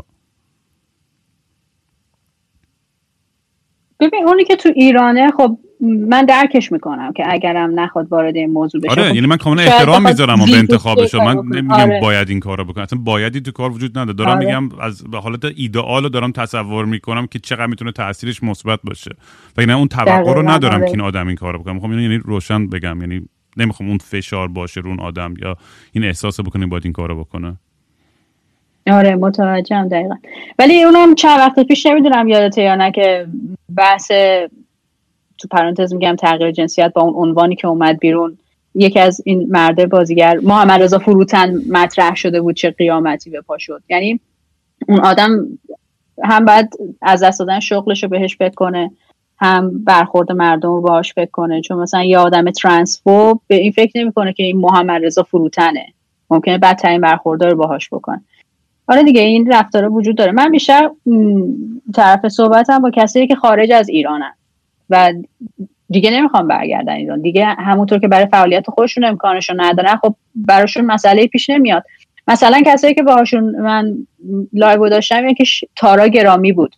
[4.00, 8.82] ببین اونی که تو ایرانه خب من درکش می‌کنم که اگرم نخواد وارد این موضوع
[8.82, 8.91] بشه.
[8.91, 12.01] آره خب یعنی من کاملا احترام می‌ذارم به انتخابش من نمیگم آره.
[12.01, 14.13] باید این کارو بکنم اصلا بایدی تو کار وجود نداره.
[14.13, 14.45] دارم آره.
[14.45, 19.11] میگم از به حالت ایدئال رو دارم تصور می‌کنم که چقدر می‌تونه تاثیرش مثبت باشه.
[19.57, 20.86] و نه اون توقع رو ندارم آره.
[20.86, 21.73] که این آدم این کارو بکنه.
[21.73, 23.01] می‌خوام یعنی روشن بگم.
[23.01, 25.57] یعنی نمی‌خوام اون فشار باشه رو اون آدم یا
[25.91, 27.57] این احساس بکنه باید این کارو بکنه.
[28.91, 30.15] آره متوجهم دقیقا.
[30.59, 33.28] ولی اونم چند وقت پیش نمی‌دونم یادته یا نه که
[33.75, 34.11] بحث
[35.38, 38.38] تو پرانتز میگم تغییر جنسیت با اون عنوانی که اومد بیرون
[38.76, 43.58] یکی از این مرده بازیگر محمد رضا فروتن مطرح شده بود چه قیامتی به پا
[43.58, 43.82] شد.
[43.90, 44.20] یعنی
[44.88, 45.48] اون آدم
[46.24, 46.70] هم باید
[47.02, 48.92] از دست دادن شغلش رو بهش فکر کنه
[49.40, 51.62] هم برخورد مردم رو باهاش فکر کنه.
[51.62, 55.86] چون مثلا یه آدم ترانسفوب به این فکر نمی‌کنه که این محمد رضا فروتنه.
[56.30, 58.22] ممکنه بدترین برخوردار رو باهاش بکنه.
[58.88, 60.32] آره دیگه این رفتار وجود داره.
[60.32, 60.90] من بیشتر
[61.96, 64.34] طرف صحبتم با کسایی که خارج از ایرانن.
[64.90, 65.14] و
[65.90, 67.22] دیگه نمی‌خوام برگردن ایران.
[67.22, 71.84] دیگه همونطور که برای فعالیت خودشون امکانشو ندارن خب براشون مسئله پیش نمیاد.
[72.28, 73.98] مثلا کسایی که باهاشون من
[74.53, 75.44] live داشتم که
[75.76, 76.76] تارا گرامی بود.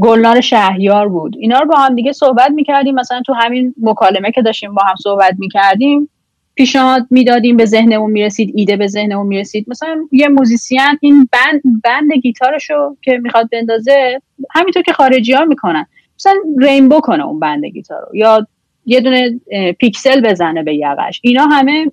[0.00, 1.36] گلنار شهیار بود.
[1.38, 2.94] اینا رو با هم دیگه صحبت می‌کردیم.
[2.94, 6.08] مثلا تو همین مکالمه که داشتیم با هم صحبت می‌کردیم
[6.54, 9.66] پیشنهاد می‌دادیم به ذهنمون می‌رسید ایده به ذهنمون می‌رسید.
[9.68, 15.86] مثلا یه musician این بند بند گیتارشو که می‌خواد بندازه همینطور که خارجی ها می‌کنن.
[16.16, 18.16] مثلا rainbow کنه اون بند گیتار رو.
[18.16, 18.46] یا
[18.86, 19.40] یه دونه
[19.72, 21.20] پیکسل بزنه به یقه‌ش.
[21.22, 21.92] اینا همه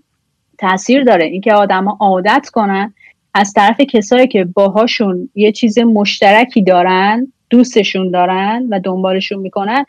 [0.58, 1.26] تاثیر داره.
[1.26, 2.94] اینکه آدما عادت کنن
[3.34, 9.86] از طرف کسایی که باهاشون یه چیز مشترکی دارن دوستشون دارن و دنبالشون می‌کنن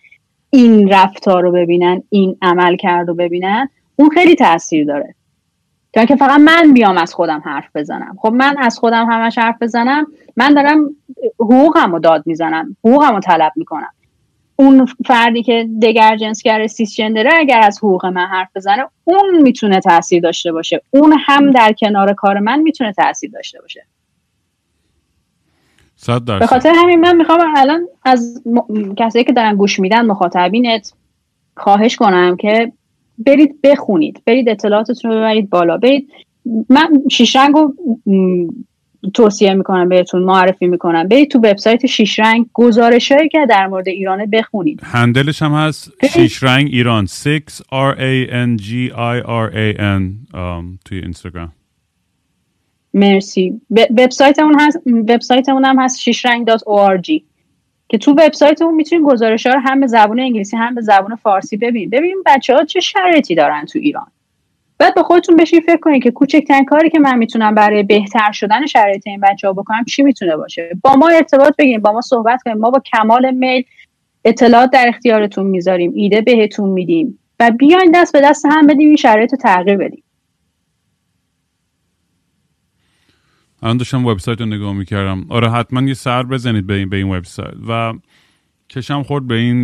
[0.50, 5.14] این رفتار رو ببینن این عمل کرد رو ببینن اون خیلی تاثیر داره.
[5.92, 8.16] تا که فقط من بیام از خودم حرف بزنم.
[8.18, 10.06] خب من از خودم همش حرف بزنم.
[10.36, 10.90] من دارم
[11.40, 12.76] حقوقم رو داد می‌زنم.
[12.84, 13.90] حقوقم رو طلب می‌کنم.
[14.56, 19.80] اون فردی که دگر جنسگر سیس جندره اگر از حقوق من حرف بزنه اون می‌تونه
[19.80, 20.82] تاثیر داشته باشه.
[20.90, 23.86] اون هم در کنار کار من می‌تونه تاثیر داشته باشه.
[26.40, 28.94] به خاطر همین من می‌خوام الان از م...
[28.94, 30.92] کسایی که دارن گوش میدن مخاطبینت
[31.56, 32.72] خواهش کنم که
[33.18, 34.22] برید بخونید.
[34.26, 35.76] برید اطلاعاتتون رو ببرید بالا.
[35.76, 36.08] برید
[36.68, 37.74] من شیشرنگ رو
[39.14, 41.08] توصیه می‌کنم بهتون معرفی می‌کنم.
[41.08, 44.80] برید تو وبسایت شیشرنگ گزارش هایی که در مورد ایران بخونید.
[44.84, 45.92] هندلش هم هست.
[46.12, 47.06] شیشرنگ ایران.
[47.06, 47.40] 6
[47.72, 51.52] R A N G I R A N um, توی اینستاگرام.
[52.94, 53.60] مرسی.
[53.70, 57.22] وبسایتمون هست وبسایتمون هم هست شیشرنگ.org
[57.88, 61.56] که تو وبسایتمون می‌تونید گزارش ها رو هم به زبان انگلیسی هم به زبان فارسی
[61.56, 61.90] ببینید.
[61.90, 64.06] ببینید بچه ها چه شرایطی دارن تو ایران.
[64.78, 68.66] بعد به خودتون بشین فکر کنید که کوچکترین کاری که من می‌تونم برای بهتر شدن
[68.66, 72.42] شرایط این بچه ها بکنم چی می‌تونه باشه؟ با ما ارتباط بگیریم با ما صحبت
[72.42, 73.64] کنیم ما با کمال میل
[74.24, 78.96] اطلاعات در اختیارتون می‌ذاریم ایده بهتون میدیم و بیاین دست به دست هم بدیم این
[78.96, 80.02] شرایط رو تغییر بدیم.
[83.62, 85.26] الان داشتم وبسایت رو نگاه می‌کردم.
[85.28, 87.54] آره حتما یه سر بزنید به این به این وبسایت.
[87.68, 87.92] و
[88.68, 89.62] چشم خورد به این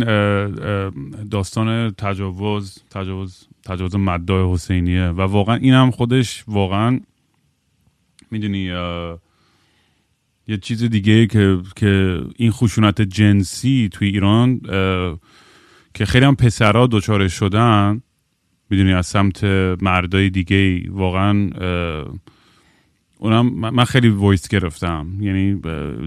[1.29, 6.99] داستان تجاوز تجاوز تجاوز مدای حسینیه و واقعا اینم خودش واقعا
[8.31, 8.63] می‌دونی
[10.47, 14.59] یه چیز دیگه که که این خشونت جنسی توی ایران
[15.93, 18.01] که خیلی هم پسرها دچار شدن
[18.69, 19.43] می‌دونی از سمت
[19.81, 21.49] مردای دیگه واقعا
[23.23, 25.07] اونم من خیلی voice گرفتم.
[25.19, 25.55] یعنی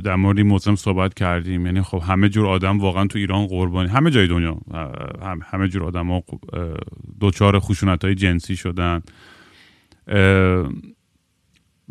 [0.05, 1.67] در مورد این موضوع صحبت کردیم.
[1.67, 4.59] یعنی خب همه جور آدم واقعا تو ایران قربانی همه جای دنیا
[5.43, 6.23] همه جور آدم ها
[7.21, 9.03] دچار خشونت های جنسی شدن.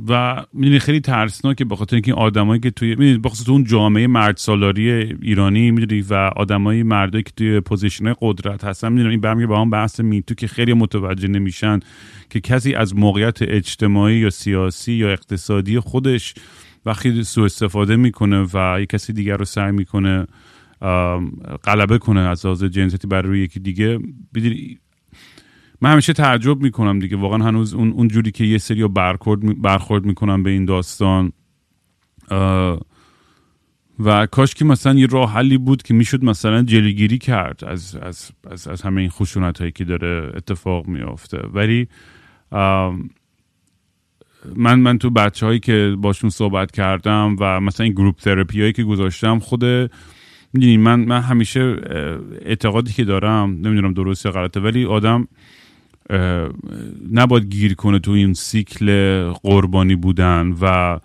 [0.07, 4.37] و می‌دونی خیلی ترسناکه به خاطر اینکه آدمایی که توی می‌دونی بخصوص اون جامعه مرد
[4.37, 9.61] سالاری ایرانی می‌دونی و آدمای مردایی که توی position قدرت هستن می‌دونی این برمیگه به
[9.61, 11.79] همین بحث MeToo که خیلی متوجه نمیشن.
[12.33, 16.33] که کسی از موقعیت اجتماعی یا سیاسی یا اقتصادی خودش
[16.85, 20.27] وقتی سوء استفاده می‌کنه و یک کسی دیگر رو سعی می‌کنه
[21.63, 23.99] غلبه کنه از لحاظ جنسیتی بر روی یکی دیگه
[25.81, 27.17] من همیشه تعجب می‌کنم دیگه.
[27.17, 31.31] واقعا هنوز اون, اون جوری که یه سری برخورد, برخورد می‌کنم به این داستان.
[33.99, 38.31] و کاش که مثلا یه راه حلی بود که می‌شد مثلا جلوگیری کرد از, از,
[38.51, 41.37] از, از همه این خشونت که داره اتفاق میافته.
[41.53, 41.87] ولی
[44.55, 48.73] من من تو بچه هایی که باشون صحبت کردم و مثلا این گروپ تراپی هایی
[48.73, 49.65] که گذاشتم خود
[50.53, 51.75] می‌دونی من من همیشه
[52.41, 55.27] اعتقادی که دارم نمی‌دونم درست یا غلطه ولی آدم
[57.13, 60.99] نباید گیر کنه تو این سیکل قربانی بودن و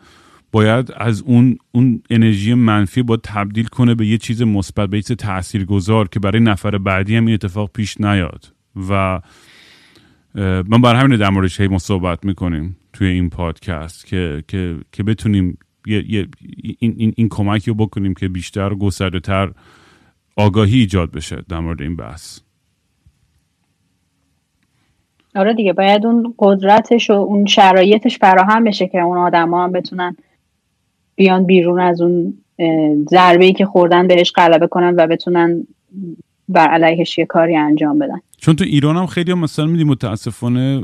[0.52, 5.02] باید از اون اون انرژی منفی باید تبدیل کنه به یه چیز مثبت به یه
[5.02, 8.52] چیز تاثیرگذار که برای نفر بعدی هم این اتفاق پیش نیاد.
[8.90, 9.20] و
[10.42, 15.58] من برای همین در موردش هی صحبت می‌کنیم توی این پادکست که که که بتونیم
[15.86, 16.28] یه, یه
[16.78, 19.52] این, این, این کمکی رو بکنیم که بیشتر گسترده تر
[20.36, 22.40] آگاهی ایجاد بشه در مورد این بحث.
[25.34, 30.16] آره دیگه باید اون قدرتش و اون شرایطش فراهم بشه که اون آدما هم بتونن
[31.14, 32.38] بیان بیرون از اون
[33.10, 35.66] ضربه ای که خوردن بهش غلبه کنن و بتونن
[36.48, 38.20] بر علیهش یه کاری انجام بدن.
[38.38, 40.82] چون تو ایران هم خیلی هم مثلا میدی متاسفانه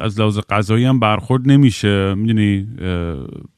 [0.00, 2.68] از لحاظ غذایی هم برخورد نمیشه می‌دونی؟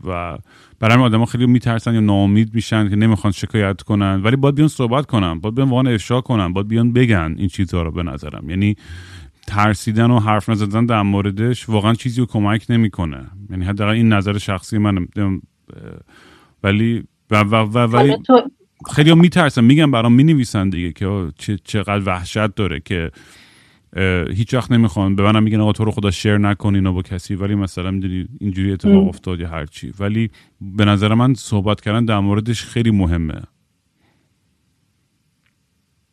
[0.07, 0.39] و
[0.81, 4.21] برای همین آدم خیلی میترسن یا ناامید میشن که نمی‌خوان شکایت کنن.
[4.23, 7.83] ولی باید بیان صحبت کنن باید بیان وان افشا کنن باید بیان بگن این چیزها
[7.83, 8.51] رو به نظرم.
[8.51, 8.77] یعنی
[9.47, 13.27] ترسیدن و حرف نزدن در موردش واقعا چیزی رو کمک نمی‌کنه.
[13.51, 15.09] یعنی حداقل این نظر شخصی من
[16.63, 18.17] ولی و, و, و ولی
[18.87, 21.33] خیلی میترسن میگن برام می‌نویسن دیگه که
[21.64, 23.11] چقدر وحشت داره که
[24.35, 25.16] هیچ وقت نمی‌خوان.
[25.16, 27.35] به منم میگن آقا تو رو خدا شیر نکن اینو با کسی.
[27.35, 29.93] ولی مثلا می‌دونی اینجوری اتفاق افتاد یا هرچی.
[30.01, 33.43] ولی به نظر من صحبت کردن در موردش خیلی مهمه.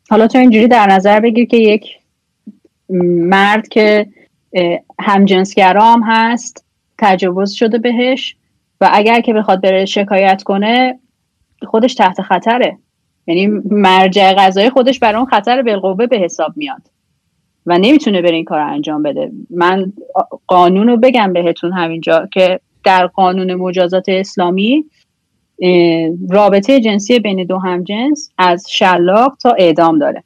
[0.09, 1.86] حالا تو اینجوری در نظر بگیر که یک
[3.30, 4.07] مرد که
[4.99, 6.66] همجنسگرام هست
[6.97, 8.36] تجاوز شده بهش
[8.82, 10.99] و اگر که بخواد بره شکایت کنه
[11.66, 12.78] خودش تحت خطره.
[13.28, 16.82] یعنی مرجع غذای خودش برای اون خطر بالقوه به حساب میاد.
[17.66, 19.32] و نمی‌تونه بره این کار رو انجام بده.
[19.49, 19.93] من
[20.47, 24.86] قانون رو بگم بهتون همینجا که در قانون مجازات اسلامی
[26.30, 30.24] رابطه جنسی بین دو همجنس از شلاق تا اعدام داره.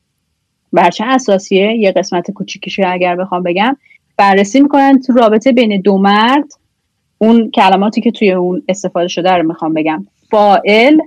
[0.74, 3.78] برچه اساسیه یه قسمت کوچیکیشو اگر بخوام بگم
[4.18, 6.52] بررسی می‌کنن تو رابطه بین دو مرد.
[7.18, 10.08] اون کلماتی که توی اون استفاده شده رو می‌خوام بگم.
[10.32, 11.00] فائل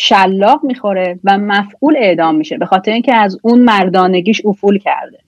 [0.00, 5.18] شلاق می‌خوره و مفعول اعدام میشه به خاطر اینکه از اون مردانگیش افول کرده.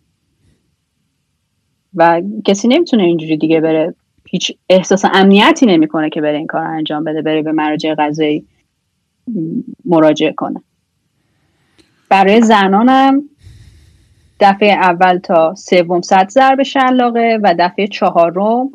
[1.95, 3.95] و کسی نمی‌تونه اینجوری دیگه بره.
[4.29, 8.47] هیچ احساس امنیتی نمی‌کنه که بره این کار انجام بده بره به مراجع قضایی
[9.85, 10.63] مراجعه کنه.
[12.09, 13.23] برای زنانم
[14.41, 18.71] دفعه اول تا سوم صد ضرب شلاقه و دفعه چهارم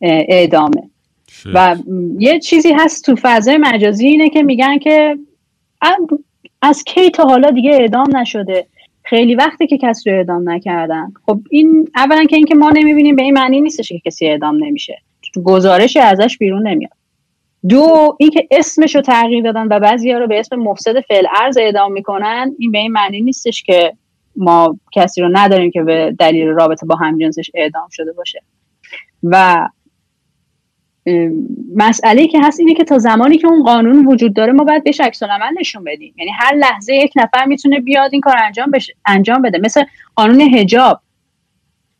[0.00, 0.90] اعدامه.
[1.54, 1.76] و
[2.18, 5.18] یه چیزی هست تو فضای مجازی اینه که میگن که
[6.62, 8.66] از کی تا حالا دیگه اعدام نشده.
[9.02, 11.12] خیلی وقتی که کسی رو اعدام نکردن.
[11.26, 14.98] خب این اولا که اینکه ما نمی‌بینیم به این معنی نیستش که کسی اعدام نمیشه.
[15.44, 16.92] گزارشی ازش بیرون نمیاد.
[17.68, 21.92] دو اینکه اسمش رو تغییر دادن و بعضی رو به اسم مفسد فعل ارز اعدام
[21.92, 23.92] می‌کنن این به این معنی نیستش که
[24.36, 28.42] ما کسی رو نداریم که به دلیل رابطه با همجنسش اعدام شده باشه.
[29.22, 29.68] و
[31.76, 35.00] مسئله که هست اینه که تا زمانی که اون قانون وجود داره ما باید بهش
[35.00, 35.22] عکس
[35.58, 36.14] نشون بدیم.
[36.16, 38.70] یعنی هر لحظه یک نفر می‌تونه بیاد این کار انجام
[39.06, 39.58] انجام بده.
[39.58, 39.84] مثل
[40.14, 41.00] قانون هجاب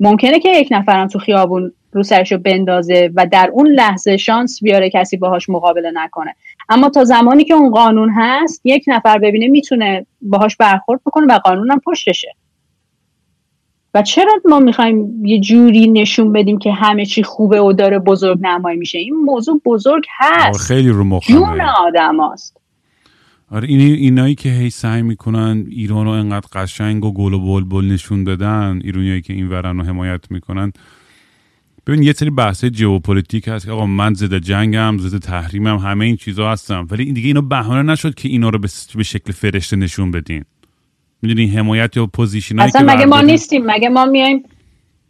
[0.01, 4.91] ممکنه که یک نفرم تو خیابون رو سرشو بندازه و در اون لحظه شانس بیاره
[4.91, 6.35] کسی باهاش مقابله نکنه.
[6.69, 11.39] اما تا زمانی که اون قانون هست یک نفر ببینه می‌تونه باهاش برخورد بکنه و
[11.39, 12.35] قانونم پشتشه.
[13.95, 18.39] و چرا ما می‌خوایم یه جوری نشون بدیم که همه چی خوبه و داره بزرگ
[18.43, 20.61] نمایی میشه؟ این موضوع بزرگ هست.
[20.61, 22.61] خیلی رو جون آدم هست.
[23.51, 27.85] آره این اینایی که هی سعی می‌کنن ایران رو انقدر قشنگ و گل و بلبل
[27.85, 30.73] نشون بدن ایرانیایی که این ورن رو حمایت می‌کنن.
[31.87, 36.17] ببین یه سری بحث ژئوپلیتیک هست که آقا من ضد جنگم ضد تحریمم همه این
[36.17, 36.87] چیزها هستم.
[36.91, 40.45] ولی این دیگه اینو بهانه نشد که اینا رو به شکل فرشته نشون بدین.
[41.25, 44.45] می‌دونی حمایت یا position اصلا مگه ما نیستیم مگه ما میایم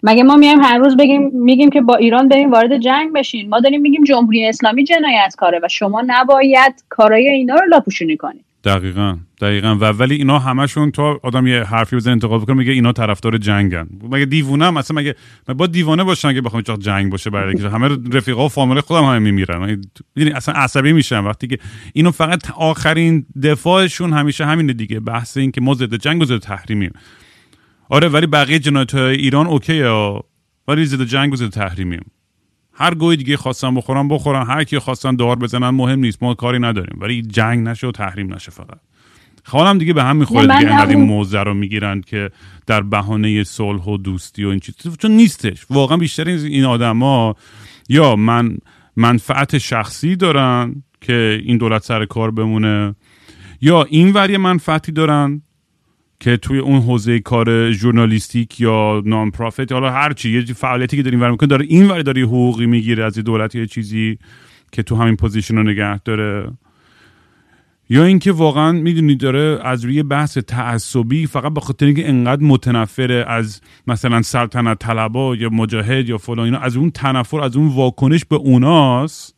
[0.03, 3.61] مگه ما میایم هر روز بگیم میگیم که با ایران بریم وارد جنگ بشین؟ ما
[3.61, 9.19] داریم میگیم جمهوری اسلامی جنایت کاره و شما نباید کارای اینا رو لاپوشونی کنید دقیقا
[9.41, 9.77] دقیقا.
[9.81, 13.89] و ولی اینا همشون تو آدم یه حرفی بزنه انتقاد بکنه میگه اینا طرفدار جنگن.
[14.11, 15.15] مگه دیوونه هم؟ اصلا مگه
[15.57, 19.19] با دیوانه باشن که بخوام چاق جنگ باشه برای همه رفیقا و فامیل خودم همه
[19.19, 19.83] میمیرن.
[20.17, 21.59] یعنی اصلا عصبی میشن وقتی که
[21.93, 26.39] اینو فقط آخرین دفاعشون همیشه همینه دیگه بحث این که ما ضد جنگ و ضد
[26.39, 26.93] تحریمیم.
[27.89, 30.21] آره ولی بقیه جنایت ایران اوکیه
[30.69, 32.05] ولی ضد جنگ و ضد تحریمیم.
[32.75, 34.47] هر گوی دیگه خواستن بخورن بخورن.
[34.47, 36.23] هر کی خواستن دار بزنن مهم نیست.
[36.23, 36.99] ما کاری نداریم.
[37.01, 38.79] ولی جنگ نشه و تحریم نشه فقط.
[39.45, 42.31] خالم دیگه به هم می‌خوره دیگه اینقدر این موزه رو می‌گیرن که
[42.67, 44.75] در بهانه صلح و دوستی و این چیز.
[44.99, 45.67] چون نیستش.
[45.71, 47.37] واقعا بیشتر این آدما
[47.89, 48.57] یا من
[48.97, 52.95] منفعت شخصی دارن که این دولت سر کار بمونه
[53.61, 55.43] یا این وری منفعتی دارن
[56.25, 61.21] که توی اون حوزه کار journalistic یا non-profit حالا هر چی یه فعالیتی که داریم
[61.21, 64.19] ور می‌کنه داره این وری داره حقوقی می‌گیره از دولت یا چیزی
[64.73, 66.51] که تو همین position رو نگه داره.
[67.91, 73.25] یا اینکه واقعا می‌دونی داره از روی بحث تعصبی فقط به خاطر اینکه انقدر متنفره
[73.29, 78.25] از مثلا سلطنت طلبا یا مجاهد یا فلان اینا از اون تنفر از اون واکنش
[78.25, 79.34] به اوناست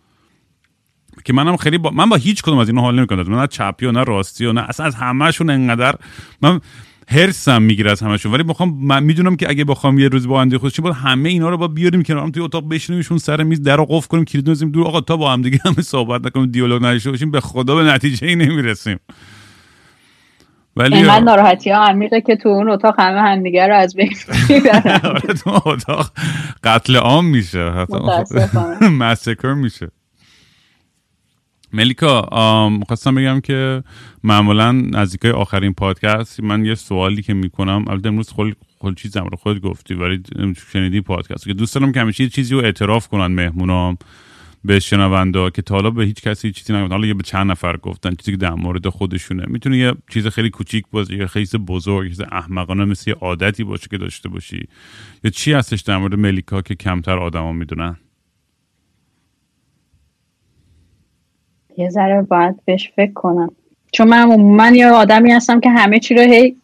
[1.27, 1.91] که منم خیلی با...
[1.91, 3.22] من با هیچ کدوم از اینا حال نمی‌کنم.
[3.22, 5.95] من نه چپی و نه راستی و نه اصلا از همهشون انقدر
[6.43, 6.61] من
[7.09, 10.59] هرسم می‌گیره از همشون ولی بخوام من می‌دونم که اگه بخوام یه روز با هم
[10.59, 12.29] خودشون با همه اینا رو با بیاریم کنار.
[12.29, 14.87] توی اتاق بشینیمشون سر میز در رو قفل کنیم کلید بزنیم دور.
[14.87, 18.27] آقا تا با هم دیگه همه صحبت نکنیم دیالوگ نداشته باشیم به خدا به نتیجه
[18.27, 18.99] ای نمی‌رسیم.
[20.77, 24.14] ولی اینقدر ناراحتی ها عمیقه که تو اون اتاق همه همدیگه رو از بین
[25.05, 26.12] آره، تو اتاق
[26.64, 27.87] قتل عام میشه.
[29.01, 29.89] مسکر میشه.
[31.73, 32.23] ملیکا
[32.87, 33.83] خواستم بگم که
[34.25, 39.37] معمولا نزدیکای آخرین پادکست من یه سوالی که می‌کنم البته امروز خل خل چیزم رو
[39.37, 40.23] خود گفتی ولی
[40.73, 41.45] شنیدی پادکست.
[41.45, 43.99] که دوست دارم که همیشه چیزی رو اعتراف کنن مهمونام
[44.64, 46.93] به شنونده که تا حالا به هیچ کسی چیزی نگفتن.
[46.93, 49.45] حالا یه به چند نفر گفتن چیزی که در مورد خودشونه.
[49.47, 53.89] می‌تونه یه چیز خیلی کوچیک باشه یه خیلی بزرگ چیز احمقانه مثل یه عادتی باشه
[53.91, 54.69] که داشته باشی.
[55.25, 57.97] یا چی هستش در مورد ملیکا که کمتر آدما می‌دونن؟
[61.77, 63.51] یه ذره باید بهش فکر کنم.
[63.93, 66.57] چون من من یه آدمی هستم که همه چی رو هی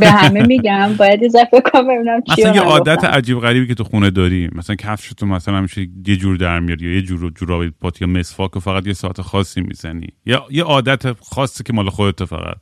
[0.00, 0.94] به همه میگم.
[0.98, 4.50] باید یه فکر کنم ببینم چی مثلا یه عادت عجیب غریبی که تو خونه داری.
[4.54, 8.06] مثلا کفش تو مثلا همیشه یه جور در میاری یا یه جور جورابی پات یا
[8.06, 10.08] مسواک و فقط یه ساعت خاصی می‌زنی.
[10.26, 12.56] یا یه عادت خاصی که مال خودت فقط.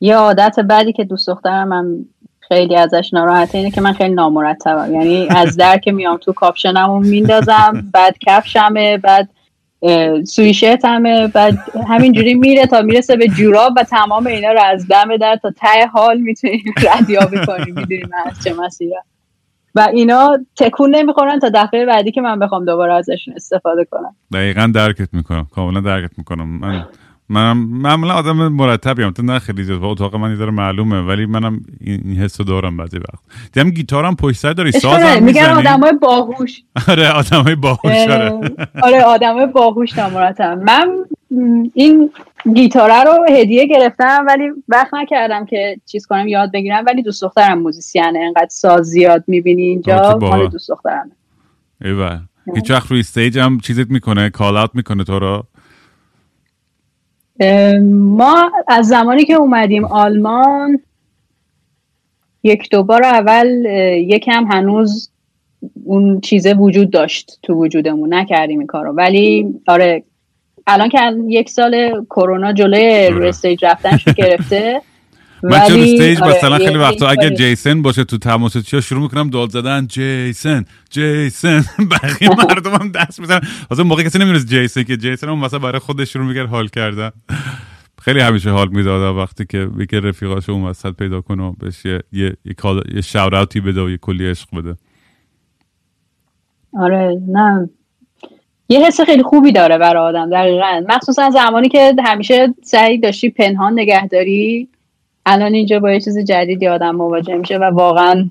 [0.00, 2.04] یه عادت بعدی که دوست دخترم من
[2.40, 4.94] خیلی ازش ناراحته اینه که من خیلی نامرتبم.
[4.94, 9.28] یعنی از در که میام تو کاپشنمو میندازم بعد کفشمه بعد
[10.24, 11.58] سویشرت همه بعد
[11.88, 15.86] همینجوری میره تا می‌رسه به جوراب و تمام اینا رو از دم در تا ته
[15.86, 16.62] حال می‌تونیم
[16.92, 19.02] ردیابی کنیم می‌دونیم از چه مسیره
[19.74, 24.16] و اینا تکون نمی‌خورن تا دفعه بعدی که من بخوام دوباره ازشون استفاده کنم.
[24.32, 25.46] دقیقا درکت می‌کنم.
[25.54, 26.48] کاملا درکت می‌کنم.
[26.48, 26.86] من
[27.28, 29.10] من معمولا آدم مرتبی هم.
[29.10, 29.82] تو نه خیلی زیاد.
[29.82, 33.22] اتاق من داره معلومه ولی منم این حسو دارم بعضی وقت.
[33.52, 34.72] دیدم گیتارم پشت سر داری.
[34.72, 36.62] ساز میگن آدمای باهوش.
[36.88, 38.40] آره آدمای باهوش آره.
[38.82, 40.88] آره آدمای باهوش نامرتب من
[41.74, 42.10] این
[42.54, 46.84] گیتاره رو هدیه گرفتم ولی وقت نکردم که چیز کنم یاد بگیرم.
[46.86, 48.18] ولی دوست دخترم موزیسینه.
[48.26, 50.18] انقدر ساز زیاد می‌بینی اینجا.
[50.20, 51.10] مال دوست دخترم
[51.84, 52.18] ایوه
[52.54, 55.46] هیچ وقت روی stage هم چیزت می‌کنه call out می‌کنه تو رو.
[57.90, 60.80] ما از زمانی که اومدیم آلمان
[62.42, 63.64] یک دو بار اول
[63.96, 65.10] یکم هنوز
[65.84, 70.02] اون چیزه وجود داشت تو وجودمون نکردیم این کارو ولی آره
[70.66, 73.28] الان که یک سال کرونا جلوی.
[73.28, 74.80] stage رفتنش گرفته
[75.42, 79.30] من چه stage آره، مثلا خیلی وقتا اگه جیسن باشه تو تماس چیا شروع می‌کنم
[79.30, 81.64] داد زدن جیسن جیسن.
[81.90, 83.40] بقیه مردم هم دست می‌زنن.
[83.70, 87.10] اصلا موقع کسی نمی‌دونست جیسن که جیسن هم مثلا برای خودش شروع می‌کرد حال کردن.
[88.04, 92.02] خیلی همیشه حال می‌داد وقتی که یکی رفیقاش اون وسط پیدا کنه و بهش یه
[92.12, 92.54] یه یه,
[92.94, 94.76] یه شاوت بده و یه کلی عشق بده.
[96.78, 97.70] آره نه.
[98.68, 100.84] یه حس خیلی خوبی داره برای آدم دقیقا.
[100.88, 104.68] مخصوصا زمانی که همیشه سعی داشتی پنهان نگهداری.
[105.28, 108.30] الان اینجا با یه چیز جدیدی آدم مواجه میشه و واقعا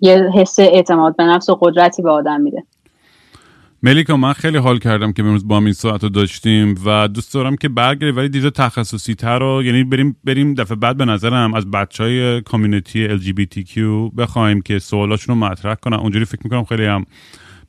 [0.00, 2.62] یه حس اعتماد به نفس و قدرتی به آدم میده.
[3.82, 7.56] ملیکا من خیلی حال کردم که امروز با این ساعت رو داشتیم و دوست دارم
[7.56, 11.70] که برگردی ولی دیده تخصصی تر رو یعنی بریم بریم دفعه بعد به نظرم از
[11.70, 13.78] بچه های کامیونیتی LGBTQ
[14.18, 15.96] بخوایم که سوالاشون رو مطرح کنن.
[15.96, 17.06] اونجوری فکر می‌کنم خیلی هم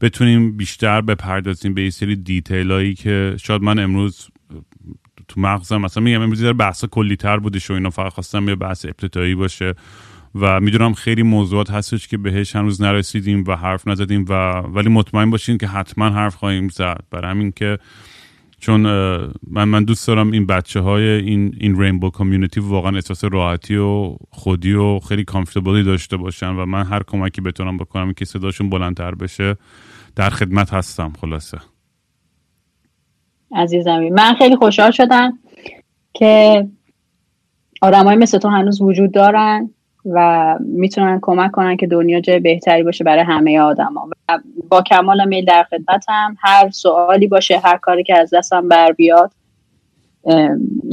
[0.01, 4.27] بتونیم بیشتر بپردازیم به یه سری دیتیل هایی که شاید من امروز
[5.27, 5.77] تو مغزم.
[5.77, 7.89] مثلا میگم امروز در بحث کلی تر بودش و اینا.
[7.89, 9.73] فقط خواستم یه بحث ابتدایی باشه
[10.35, 15.29] و می‌دونم خیلی موضوعات هستش که بهش هنوز نرسیدیم و حرف نزدیم و ولی مطمئن
[15.29, 17.03] باشین که حتما حرف خواهیم زد.
[17.11, 17.77] برای همین که
[18.59, 18.81] چون
[19.51, 24.15] من من دوست دارم این بچه های این این رینبو کامیونیتی واقعا احساس راحتی و
[24.31, 29.15] خودی و خیلی کامفتبلی داشته باشن و من هر کمکی بتونم بکنم که صداشون بلندتر
[29.15, 29.57] بشه
[30.15, 31.13] در خدمت هستم.
[31.21, 31.74] خلاصه.
[33.51, 34.09] عزیزمی.
[34.09, 35.39] من خیلی خوشحال شدم
[36.13, 36.67] که
[37.81, 39.69] آدمای مثل تو هنوز وجود دارن
[40.05, 44.09] و می‌تونن کمک کنن که دنیا جای بهتری باشه برای همه آدما.
[44.29, 44.39] و
[44.69, 46.37] با کمال میل در خدمتم.
[46.39, 49.31] هر سوالی باشه هر کاری که از دستم بر بیاد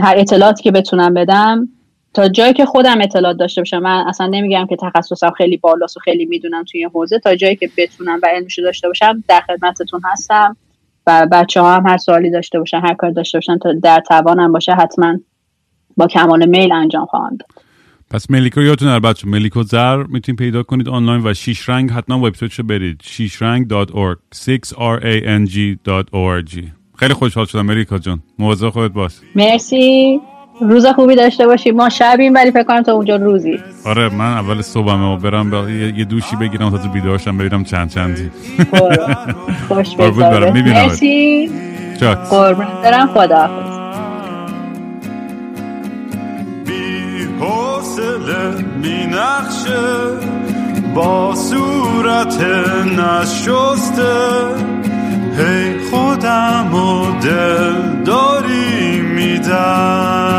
[0.01, 1.69] هر اطلاعاتی که بتونم بدم
[2.15, 3.79] تا جایی که خودم اطلاعات داشته باشم.
[3.79, 7.19] من اصلا نمیگم که تخصصم خیلی بالاست و خیلی می‌دونم توی این حوزه.
[7.19, 10.57] تا جایی که بتونم و علمشو داشته باشم در خدمتتون هستم.
[11.07, 14.53] و بچه ها هم هر سوالی داشته باشن هر کار داشته باشن تا در توانم
[14.53, 15.19] باشه حتما
[15.97, 17.49] با کمال میل انجام خواهم داد.
[18.11, 21.91] پس ملیکو یادتون هر بچه ملیکو زر می‌تونید پیدا کنید آنلاین و شیش رنگ.
[21.91, 23.01] حتما وبسایتشو برید.
[23.05, 26.59] شیشرنگ.org 6rang.org
[26.99, 28.23] خیلی خوشحال شدم ملیکا جان.
[28.39, 29.13] مواظب خودت باش.
[29.35, 30.21] مرسی.
[30.61, 31.71] روز خوبی داشته باشی.
[31.71, 33.61] ما شبیم ولی فکر کنم تا اونجا روزی.
[33.85, 37.91] آره من اول صبحمه و برم با یه دوشی بگیرم تا تو بیدارشم ببینم چند
[37.91, 38.31] چندی.
[39.69, 41.51] خوش بگذاره مرسی.
[42.31, 43.51] قربون دارم خدا
[46.67, 49.83] بی حوصله می نخشه
[50.95, 52.41] با صورت
[52.99, 54.13] نشسته.
[55.39, 58.91] هی خودم و دل داری
[59.53, 60.33] میدم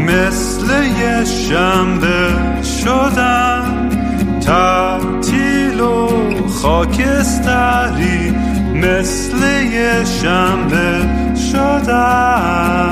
[0.00, 0.66] مثل
[1.00, 2.32] یه شنبه
[2.62, 3.88] شدم
[4.40, 6.08] تعطیل و
[6.48, 8.34] خاکستری.
[8.74, 9.42] مثل
[9.72, 11.08] یه شنبه
[11.52, 12.90] شدم.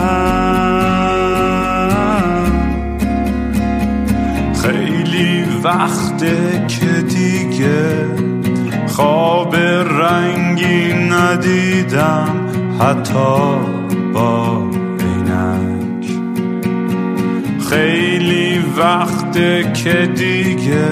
[4.63, 8.07] خیلی وقته که دیگه
[8.87, 12.47] خواب رنگی ندیدم.
[12.81, 13.59] حتی
[14.14, 14.62] با
[15.01, 16.07] عینک.
[17.70, 20.89] خیلی وقته که دیگه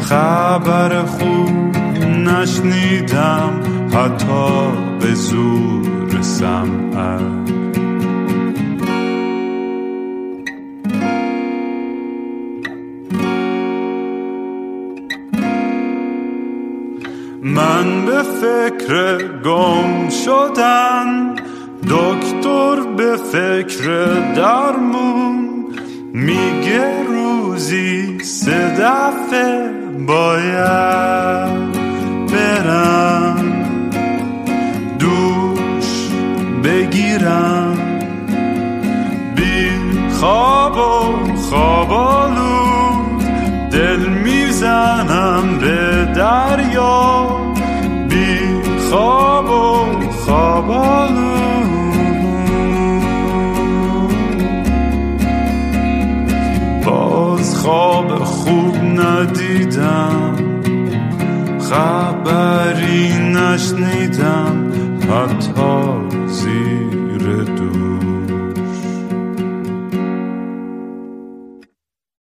[0.00, 1.76] خبر خوب
[2.06, 3.60] نشنیدم
[3.94, 7.50] حتی به زور سمعک.
[17.42, 19.79] من به فکر گم
[20.24, 21.34] شدن.
[21.82, 23.84] دکتر به فکر
[24.34, 25.66] درمون
[26.12, 29.70] میگه روزی سه دفعه
[30.06, 31.72] باید
[32.32, 33.44] برم.
[34.98, 36.10] دوش
[36.64, 37.78] بگیرم.
[39.36, 39.70] بی
[40.10, 40.59] خواب
[59.80, 60.34] ندیدم
[61.60, 64.70] خبری نشنیدم
[65.10, 65.89] حتی